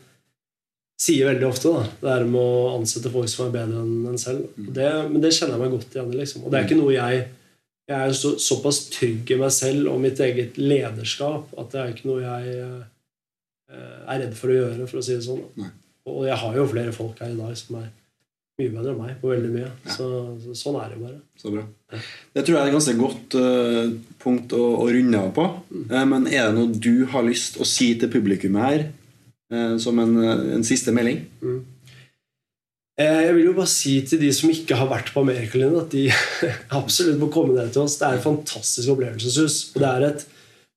sier 1.04 1.28
veldig 1.30 1.48
ofte. 1.50 1.74
da, 1.74 1.86
Det 2.02 2.12
er 2.16 2.26
med 2.30 2.42
å 2.42 2.74
ansette 2.80 3.12
folk 3.14 3.30
som 3.30 3.46
er 3.48 3.54
bedre 3.54 3.84
enn 3.84 4.10
en 4.10 4.20
selv. 4.22 4.48
Mm. 4.58 4.72
det, 4.78 4.90
men 5.12 5.24
det 5.24 5.34
kjenner 5.36 5.58
jeg 5.58 5.64
meg 5.64 5.76
godt 5.76 5.98
igjen 5.98 6.14
i. 6.14 6.20
liksom. 6.22 6.46
Og 6.46 6.54
det 6.54 6.60
er 6.60 6.70
ikke 6.70 6.82
noe 6.82 6.98
jeg 6.98 7.24
Jeg 7.84 8.00
er 8.00 8.14
så, 8.16 8.30
såpass 8.40 8.78
trygg 8.94 9.32
i 9.36 9.36
meg 9.36 9.50
selv 9.52 9.90
og 9.92 9.98
mitt 10.00 10.20
eget 10.24 10.56
lederskap 10.56 11.50
at 11.60 11.74
det 11.74 11.82
er 11.82 11.90
ikke 11.92 12.08
noe 12.08 12.22
jeg 12.22 12.54
uh, 12.64 12.86
er 14.08 14.22
redd 14.22 14.38
for 14.40 14.54
å 14.54 14.56
gjøre, 14.56 14.88
for 14.88 15.02
å 15.02 15.04
si 15.04 15.18
det 15.18 15.26
sånn. 15.26 15.42
Og 16.08 16.22
jeg 16.30 16.38
har 16.40 16.56
jo 16.56 16.64
flere 16.72 16.94
folk 16.96 17.20
her 17.20 17.34
i 17.34 17.36
dag 17.36 17.58
som 17.60 17.82
er 17.82 17.90
mye 18.62 18.70
bedre 18.70 18.92
enn 18.94 19.00
meg 19.02 19.14
på 19.22 19.32
veldig 19.32 19.52
mye. 19.54 19.70
Ja. 19.86 19.96
Så, 19.96 20.08
så 20.44 20.56
sånn 20.58 20.80
er 20.82 20.94
det 20.94 21.00
bare. 21.02 21.20
Så 21.40 21.54
bra. 21.54 21.64
Det 22.36 22.44
tror 22.44 22.56
jeg 22.56 22.62
er 22.62 22.70
et 22.70 22.76
ganske 22.76 22.98
godt 23.00 23.38
uh, 23.40 23.94
punkt 24.22 24.54
å, 24.58 24.64
å 24.84 24.90
runde 24.94 25.22
av 25.22 25.32
på. 25.34 25.48
Eh, 25.88 26.04
men 26.10 26.28
er 26.30 26.50
det 26.50 26.58
noe 26.60 26.70
du 26.74 27.08
har 27.10 27.26
lyst 27.26 27.58
å 27.58 27.68
si 27.68 27.94
til 28.00 28.12
publikummet 28.14 28.68
her, 28.68 28.84
uh, 29.54 29.74
som 29.82 30.02
en, 30.04 30.20
en 30.58 30.68
siste 30.68 30.94
melding? 30.94 31.24
Mm. 31.42 31.62
Jeg 33.02 33.34
vil 33.34 33.48
jo 33.48 33.56
bare 33.58 33.72
si 33.72 33.96
til 34.06 34.20
de 34.22 34.30
som 34.38 34.52
ikke 34.54 34.78
har 34.78 34.86
vært 34.92 35.10
på 35.16 35.24
Amerikalinjen, 35.26 35.80
at 35.82 35.96
de 35.96 36.06
absolutt 36.82 37.18
må 37.24 37.32
komme 37.34 37.58
ned 37.58 37.74
til 37.74 37.88
oss. 37.88 37.98
Det 37.98 38.06
er 38.06 38.20
et 38.20 38.28
fantastisk 38.28 38.94
opplevelseshus. 38.94 39.60
Og 39.74 39.82
det 39.82 39.90
er 39.90 40.10
et 40.12 40.26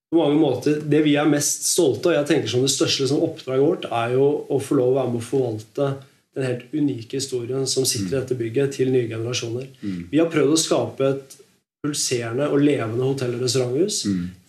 på 0.06 0.20
mange 0.20 0.38
måter, 0.38 0.80
Det 0.86 1.00
vi 1.02 1.16
er 1.18 1.28
mest 1.28 1.66
stolte 1.66 2.08
av, 2.08 2.12
og 2.12 2.18
jeg 2.20 2.28
tenker 2.30 2.52
som 2.52 2.62
det 2.62 2.70
største 2.72 3.02
liksom, 3.02 3.24
oppdraget 3.26 3.64
vårt, 3.66 3.88
er 3.90 4.14
jo 4.14 4.28
å 4.48 4.60
få 4.62 4.78
lov 4.78 4.92
å 4.92 4.98
være 5.00 5.12
med 5.12 5.20
å 5.20 5.26
forvalte 5.26 5.88
den 6.36 6.44
helt 6.46 6.66
unike 6.76 7.16
historien 7.18 7.66
som 7.66 7.84
sitter 7.88 8.12
i 8.12 8.20
dette 8.20 8.36
bygget, 8.38 8.74
til 8.76 8.92
nye 8.92 9.08
generasjoner. 9.08 9.66
Vi 10.12 10.18
har 10.20 10.28
prøvd 10.32 10.52
å 10.52 10.60
skape 10.60 11.08
et 11.14 11.36
pulserende 11.84 12.48
og 12.52 12.60
levende 12.60 13.04
hotell- 13.06 13.34
og 13.38 13.42
restauranthus, 13.46 14.02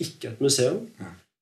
ikke 0.04 0.34
et 0.34 0.42
museum. 0.44 0.82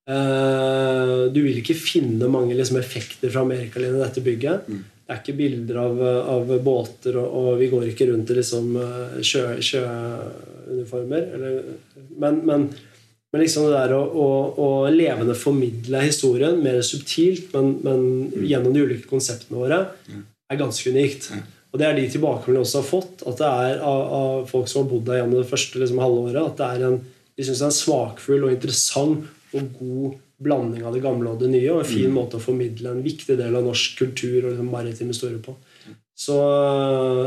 Eh, 0.08 1.30
Du 1.34 1.40
vil 1.42 1.58
ikke 1.64 1.74
finne 1.74 2.28
mange 2.30 2.54
liksom, 2.54 2.78
effekter 2.78 3.32
fra 3.34 3.42
Amerikalinjen 3.42 3.98
i 3.98 4.04
dette 4.06 4.22
bygget. 4.22 4.68
Det 5.06 5.14
er 5.14 5.20
ikke 5.22 5.38
bilder 5.38 5.78
av, 5.82 6.00
av 6.34 6.52
båter, 6.66 7.18
og, 7.22 7.28
og 7.38 7.60
vi 7.60 7.68
går 7.70 7.88
ikke 7.92 8.08
rundt 8.12 8.30
i 8.34 8.38
liksom, 8.40 8.72
eh, 8.82 9.18
sjøuniformer. 9.66 11.26
Men, 12.18 12.40
men, 12.46 12.70
men 13.34 13.42
liksom 13.44 13.68
det 13.68 13.74
der 13.76 13.94
å, 13.98 14.02
å, 14.06 14.30
å 14.62 14.70
levende 14.94 15.36
formidle 15.38 16.02
historien 16.06 16.62
mer 16.64 16.82
subtilt, 16.86 17.52
men, 17.54 17.76
men 17.86 18.00
gjennom 18.50 18.74
de 18.74 18.86
ulike 18.86 19.10
konseptene 19.12 19.62
våre, 19.62 19.82
er 20.52 20.60
ganske 20.60 20.92
unikt. 20.94 21.30
Og 21.74 21.80
det 21.82 21.88
er 21.88 21.98
de 21.98 22.06
tilbakemeldingene 22.08 22.62
vi 22.62 22.64
også 22.64 22.82
har 22.82 22.88
fått, 22.88 23.24
at 23.28 23.42
det 23.42 23.48
er 23.68 23.82
av, 23.84 24.04
av 24.18 24.46
folk 24.48 24.70
som 24.72 24.84
har 24.84 24.92
bodd 24.92 25.10
der 25.10 25.20
gjennom 25.20 25.42
det 25.42 25.50
første 25.50 25.82
liksom, 25.82 26.00
halvåret, 26.00 26.40
at 26.40 26.62
det 26.62 26.70
er 26.70 26.86
en, 26.88 27.02
de 27.36 27.48
synes 27.48 27.60
det 27.60 27.66
er 27.66 27.74
en 27.74 27.80
smakfull 27.80 28.46
og 28.48 28.54
interessant 28.54 29.56
og 29.56 29.76
god 29.80 30.16
blanding 30.46 30.86
av 30.88 30.96
det 30.96 31.04
gamle 31.04 31.32
og 31.32 31.42
det 31.42 31.50
nye, 31.52 31.68
og 31.74 31.84
en 31.84 31.90
fin 31.90 32.12
måte 32.16 32.40
å 32.40 32.44
formidle 32.44 32.92
en 32.92 33.04
viktig 33.04 33.38
del 33.40 33.56
av 33.56 33.68
norsk 33.68 34.00
kultur 34.00 34.40
og 34.42 34.50
liksom, 34.54 34.72
maritim 34.72 35.12
historie 35.12 35.42
på. 35.44 35.56
Så, 36.16 36.36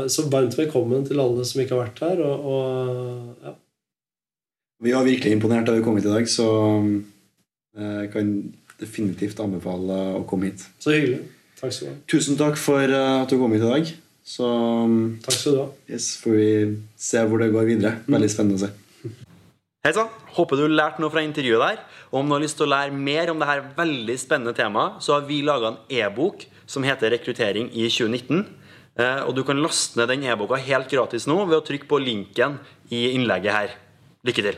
så 0.09 0.25
varmt 0.33 0.57
velkommen 0.57 1.05
til 1.05 1.21
alle 1.21 1.45
som 1.45 1.61
ikke 1.61 1.75
har 1.75 1.83
vært 1.85 2.03
her. 2.07 2.21
Og, 2.25 2.47
og 2.49 3.45
ja. 3.45 3.53
Vi 4.81 4.93
var 4.95 5.05
virkelig 5.05 5.35
imponert 5.35 5.69
da 5.69 5.75
vi 5.77 5.83
kom 5.85 5.99
hit 5.99 6.07
i 6.09 6.13
dag, 6.13 6.29
så 6.31 6.47
eh, 7.77 7.97
jeg 8.05 8.13
kan 8.15 8.31
definitivt 8.79 9.41
anbefale 9.43 9.99
å 10.17 10.23
komme 10.29 10.49
hit. 10.49 10.65
Så 10.81 10.95
hyggelig. 10.95 11.21
Takk 11.59 11.73
skal 11.75 11.87
du 11.87 11.91
ha. 11.93 11.97
Tusen 12.07 12.37
takk 12.39 12.57
for 12.59 12.83
eh, 12.83 13.21
at 13.23 13.29
du 13.31 13.37
kom 13.39 13.51
hit 13.55 13.63
i 13.65 13.71
dag. 13.73 13.89
Så 14.29 14.45
Takk 15.25 15.35
skal 15.35 15.55
du 15.55 15.59
ha. 15.63 15.67
yes, 15.89 16.11
får 16.21 16.35
vi 16.37 16.49
se 16.95 17.23
hvor 17.25 17.41
det 17.41 17.51
går 17.55 17.65
videre. 17.67 17.95
Veldig 18.07 18.29
spennende 18.31 18.59
å 18.59 18.63
se. 18.67 18.71
Hei 19.85 19.93
sann! 19.95 20.09
Håper 20.35 20.59
du 20.59 20.67
lærte 20.69 21.01
noe 21.01 21.11
fra 21.11 21.23
intervjuet 21.25 21.63
der. 21.63 21.81
Og 22.11 22.19
om 22.21 22.29
du 22.29 22.35
har 22.35 22.43
lyst 22.43 22.57
til 22.59 22.67
å 22.67 22.71
lære 22.73 22.93
mer 22.95 23.31
om 23.31 23.39
dette 23.41 23.73
veldig 23.77 24.15
spennende 24.21 24.53
temaet, 24.57 24.99
så 25.03 25.17
har 25.17 25.27
vi 25.27 25.41
laga 25.45 25.73
en 25.73 25.79
e-bok 25.89 26.45
som 26.69 26.83
heter 26.85 27.09
'Rekruttering 27.11 27.71
i 27.73 27.87
2019'. 27.89 28.45
Eh, 28.99 29.21
Og 29.27 29.35
du 29.35 29.43
kan 29.43 29.57
laste 29.57 29.97
ned 29.97 30.09
den 30.09 30.23
e-boka 30.23 30.55
helt 30.59 30.89
gratis 30.91 31.25
nå 31.27 31.45
ved 31.47 31.57
å 31.57 31.65
trykke 31.65 31.87
på 31.87 31.99
linken 32.03 32.59
i 32.91 33.11
innlegget 33.15 33.51
her. 33.53 33.69
Lykke 34.25 34.43
til! 34.43 34.55